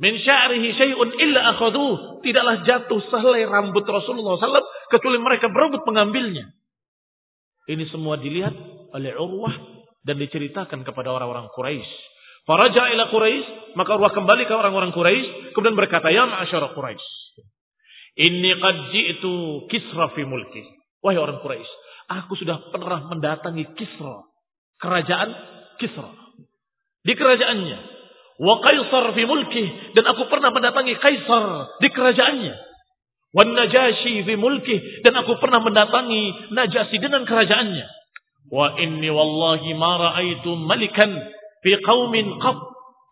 min 0.01 0.16
sya'rihi 0.16 0.68
syai'un 0.80 1.12
illa 1.12 1.53
akhaduh. 1.53 2.24
Tidaklah 2.24 2.64
jatuh 2.64 3.01
sehelai 3.12 3.44
rambut 3.44 3.84
Rasulullah 3.84 4.40
SAW 4.40 4.64
kecuali 4.88 5.20
mereka 5.20 5.53
berebut 5.53 5.84
mengambilnya. 5.84 6.49
Ini 7.68 7.84
semua 7.92 8.16
dilihat 8.16 8.57
oleh 8.97 9.12
Urwah 9.20 9.53
dan 10.07 10.16
diceritakan 10.16 10.88
kepada 10.88 11.12
orang-orang 11.12 11.53
Quraisy. 11.53 11.92
Faraja 12.47 12.82
ila 12.94 13.11
Quraisy, 13.11 13.74
maka 13.74 13.99
Urwah 13.99 14.14
kembali 14.14 14.47
ke 14.47 14.55
orang-orang 14.55 14.94
Quraisy 14.94 15.53
kemudian 15.53 15.74
berkata, 15.74 16.14
"Ya 16.14 16.30
ma'asyara 16.30 16.72
Quraisy, 16.78 17.07
inni 18.22 18.55
qad 18.62 18.76
ji'tu 18.94 19.66
Kisra 19.66 20.14
fi 20.14 20.22
mulki." 20.22 20.62
Wahai 21.03 21.18
orang 21.18 21.42
Quraisy, 21.42 21.72
Aku 22.07 22.38
sudah 22.38 22.70
pernah 22.70 23.03
mendatangi 23.11 23.66
Kisra. 23.74 24.22
Kerajaan 24.78 25.30
Kisra. 25.82 26.11
Di 27.03 27.12
kerajaannya. 27.18 27.78
Wa 28.38 28.62
Kaisar 28.62 29.11
fi 29.11 29.22
mulki. 29.26 29.64
Dan 29.99 30.07
aku 30.07 30.30
pernah 30.30 30.55
mendatangi 30.55 30.94
Kaisar 31.03 31.44
di 31.82 31.88
kerajaannya. 31.90 32.55
Wa 33.34 33.42
Najasyi 33.42 34.22
fi 34.22 34.34
mulki. 34.38 35.03
Dan 35.03 35.18
aku 35.18 35.34
pernah 35.42 35.59
mendatangi 35.59 36.55
Najasyi 36.55 36.99
dengan 37.03 37.26
kerajaannya. 37.26 37.86
Wa 38.55 38.78
inni 38.78 39.11
wallahi 39.11 39.74
ma 39.74 39.92
ra'aitu 39.99 40.55
malikan 40.55 41.11
fi 41.62 41.72
qawmin 41.84 42.40
qab. 42.42 42.59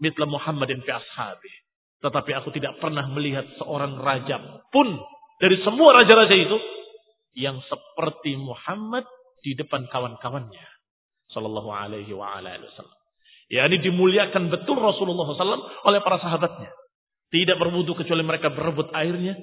Mitla 0.02 0.26
Muhammadin 0.26 0.82
fi 0.82 0.90
ashabi. 0.90 1.52
Tetapi 2.02 2.30
aku 2.36 2.52
tidak 2.52 2.76
pernah 2.82 3.08
melihat 3.08 3.48
seorang 3.56 3.96
raja 3.96 4.36
pun 4.68 5.00
dari 5.40 5.56
semua 5.64 5.96
raja-raja 5.96 6.36
itu 6.36 6.58
yang 7.34 7.58
seperti 7.66 8.36
Muhammad 8.36 9.08
di 9.40 9.56
depan 9.56 9.88
kawan-kawannya. 9.88 10.68
Sallallahu 11.32 11.70
alaihi 11.72 12.12
wa 12.14 12.38
wasallam. 12.38 12.98
Ya, 13.52 13.68
ini 13.68 13.82
dimuliakan 13.84 14.48
betul 14.48 14.80
Rasulullah 14.80 15.28
SAW 15.36 15.84
oleh 15.84 16.00
para 16.00 16.16
sahabatnya. 16.16 16.72
Tidak 17.28 17.60
berwudu 17.60 17.92
kecuali 17.98 18.24
mereka 18.24 18.48
berebut 18.54 18.88
airnya. 18.96 19.36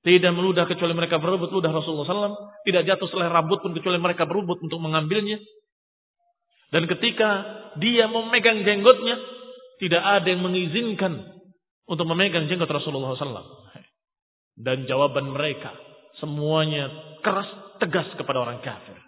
Tidak 0.00 0.32
meludah 0.32 0.64
kecuali 0.64 0.96
mereka 0.96 1.18
berebut 1.18 1.50
ludah 1.50 1.72
Rasulullah 1.72 2.06
SAW. 2.06 2.36
Tidak 2.62 2.82
jatuh 2.86 3.08
selai 3.10 3.28
rambut 3.32 3.60
pun 3.64 3.74
kecuali 3.74 3.98
mereka 3.98 4.28
berebut 4.28 4.60
untuk 4.62 4.78
mengambilnya. 4.78 5.40
Dan 6.70 6.86
ketika 6.86 7.30
dia 7.82 8.06
memegang 8.06 8.62
jenggotnya, 8.62 9.18
tidak 9.82 10.02
ada 10.02 10.26
yang 10.30 10.42
mengizinkan 10.42 11.26
untuk 11.90 12.06
memegang 12.06 12.46
jenggot 12.46 12.70
Rasulullah 12.70 13.18
SAW. 13.18 13.42
Dan 14.54 14.86
jawaban 14.86 15.34
mereka 15.34 15.74
semuanya 16.22 16.90
keras 17.24 17.48
tegas 17.82 18.06
kepada 18.14 18.44
orang 18.44 18.60
kafir. 18.62 18.98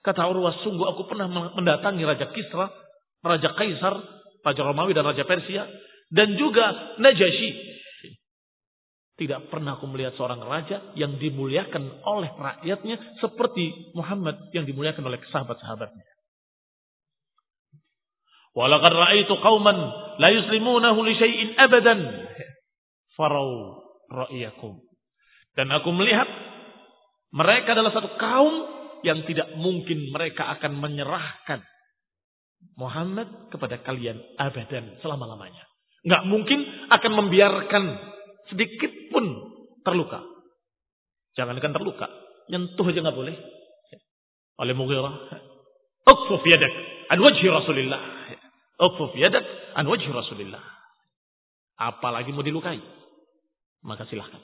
Kata 0.00 0.30
Urwah, 0.30 0.62
sungguh 0.62 0.86
aku 0.86 1.10
pernah 1.10 1.26
mendatangi 1.28 2.06
Raja 2.06 2.30
Kisra, 2.30 2.70
Raja 3.26 3.50
Kaisar, 3.58 3.94
Raja 4.46 4.62
Romawi 4.62 4.94
dan 4.94 5.02
Raja 5.02 5.26
Persia, 5.26 5.66
dan 6.14 6.38
juga 6.38 6.94
Najasyi, 7.02 7.76
tidak 9.16 9.48
pernah 9.48 9.80
aku 9.80 9.88
melihat 9.88 10.12
seorang 10.20 10.44
raja 10.44 10.92
yang 10.92 11.16
dimuliakan 11.16 12.04
oleh 12.04 12.30
rakyatnya 12.36 13.16
seperti 13.16 13.96
Muhammad 13.96 14.52
yang 14.52 14.68
dimuliakan 14.68 15.08
oleh 15.08 15.16
sahabat-sahabatnya. 15.32 16.04
Walaqad 18.56 18.92
ra'aitu 18.96 19.36
qauman 19.44 19.76
la 20.16 20.28
yuslimunahu 20.32 21.04
li 21.04 21.14
syai'in 21.20 21.48
abadan 21.60 22.00
farau 23.12 23.84
ra'yakum. 24.08 24.80
Dan 25.52 25.68
aku 25.72 25.92
melihat 25.92 26.28
mereka 27.36 27.76
adalah 27.76 27.92
satu 27.92 28.16
kaum 28.16 28.54
yang 29.04 29.28
tidak 29.28 29.52
mungkin 29.60 30.08
mereka 30.08 30.56
akan 30.56 30.72
menyerahkan 30.80 31.60
Muhammad 32.80 33.52
kepada 33.52 33.84
kalian 33.84 34.16
abadan 34.40 34.96
selama-lamanya. 35.04 35.64
Enggak 36.06 36.22
mungkin 36.24 36.60
akan 36.88 37.12
membiarkan 37.12 37.84
sedikit 38.48 38.92
pun 39.12 39.26
terluka. 39.84 40.24
Jangankan 41.36 41.76
terluka, 41.76 42.08
nyentuh 42.48 42.88
aja 42.88 43.00
nggak 43.04 43.18
boleh. 43.18 43.36
Oleh 44.56 44.72
Mughirah, 44.72 45.14
ukfuf 46.08 46.40
yadak 46.48 46.72
an 47.12 47.18
wajhi 47.20 47.44
Rasulillah. 47.44 48.00
Ukfuf 48.76 49.16
yadak 49.16 49.44
an 49.76 49.88
wajhi 49.88 50.08
Rasulillah. 50.12 50.60
Apalagi 51.76 52.32
mau 52.32 52.44
dilukai, 52.44 52.80
maka 53.84 54.08
silahkan. 54.08 54.40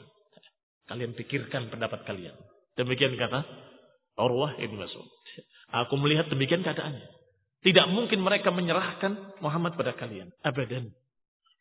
Kalian 0.89 1.17
pikirkan 1.17 1.73
pendapat 1.73 2.05
kalian. 2.05 2.37
Demikian 2.77 3.17
kata 3.17 3.45
Urwah 4.21 4.57
ibn 4.61 4.77
Mas'ud. 4.77 5.09
Aku 5.73 5.97
melihat 5.97 6.29
demikian 6.29 6.61
keadaannya. 6.61 7.09
Tidak 7.63 7.87
mungkin 7.95 8.21
mereka 8.21 8.53
menyerahkan 8.53 9.39
Muhammad 9.41 9.79
pada 9.79 9.97
kalian. 9.97 10.29
Abadan. 10.45 10.93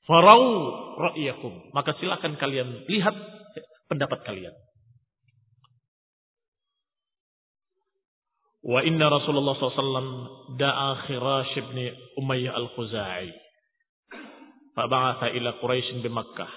Farau 0.03 0.43
ra'yakum. 0.97 1.71
Maka 1.71 1.95
silakan 2.01 2.35
kalian 2.35 2.89
lihat 2.89 3.15
pendapat 3.87 4.25
kalian. 4.27 4.51
وإن 8.63 9.03
رسول 9.03 9.37
الله 9.37 9.53
صلى 9.53 9.69
الله 9.69 9.77
عليه 9.77 9.89
وسلم 9.89 10.27
دعا 10.57 10.93
خراش 10.93 11.59
بن 11.59 11.91
أمية 12.19 12.57
الخزاعي. 12.57 13.33
فبعث 14.77 15.23
إلى 15.23 15.49
قريش 15.49 15.91
بمكة 15.91 16.47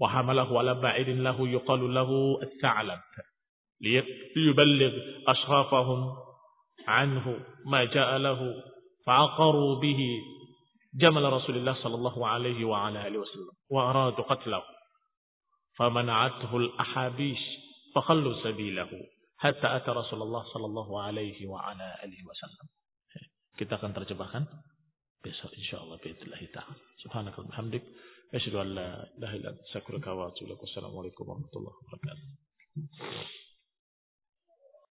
وحمله 0.00 0.58
على 0.58 0.74
بعير 0.74 1.08
له 1.08 1.48
يقال 1.48 1.94
له 1.94 2.38
الثعلب 2.42 3.00
ليبلغ 4.36 4.92
أشرافهم 5.28 6.16
عنه 6.88 7.40
ما 7.66 7.84
جاء 7.84 8.16
له 8.16 8.54
فعقروا 9.06 9.80
به. 9.80 10.18
جمل 11.00 11.32
رسول 11.32 11.56
الله 11.56 11.74
صلى 11.82 11.94
الله 11.94 12.28
عليه 12.28 12.64
وعلى 12.64 13.08
آله 13.08 13.18
وسلم 13.18 13.50
وأرادوا 13.70 14.24
قتله 14.24 14.62
فمنعته 15.78 16.56
الأحابيش 16.56 17.40
فخلوا 17.94 18.42
سبيله. 18.42 18.90
hatta 19.42 19.68
ata 19.74 19.90
Rasulullah 19.90 20.42
sallallahu 20.54 20.92
alaihi 21.02 21.42
wa 21.50 21.58
ala 21.66 21.98
alihi 22.06 22.22
wasallam. 22.22 22.66
Kita 23.58 23.76
akan 23.76 23.92
terjemahkan 23.92 24.46
besok 25.22 25.50
insyaallah 25.54 25.98
باذن 26.02 26.30
ta'ala. 26.50 26.74
تعالى. 27.06 27.54
hamdik 27.54 27.82
asyhadu 28.34 28.58
an 28.58 28.68
la 28.74 28.88
ilaha 29.18 29.34
illa 29.38 29.48
anta 29.54 29.62
astaghfiruka 29.66 30.10
wa 30.14 30.30
atubu 30.30 30.50
ilaik. 30.50 30.62
Assalamualaikum 30.66 31.24
warahmatullahi 31.26 31.76
wabarakatuh. 31.78 33.41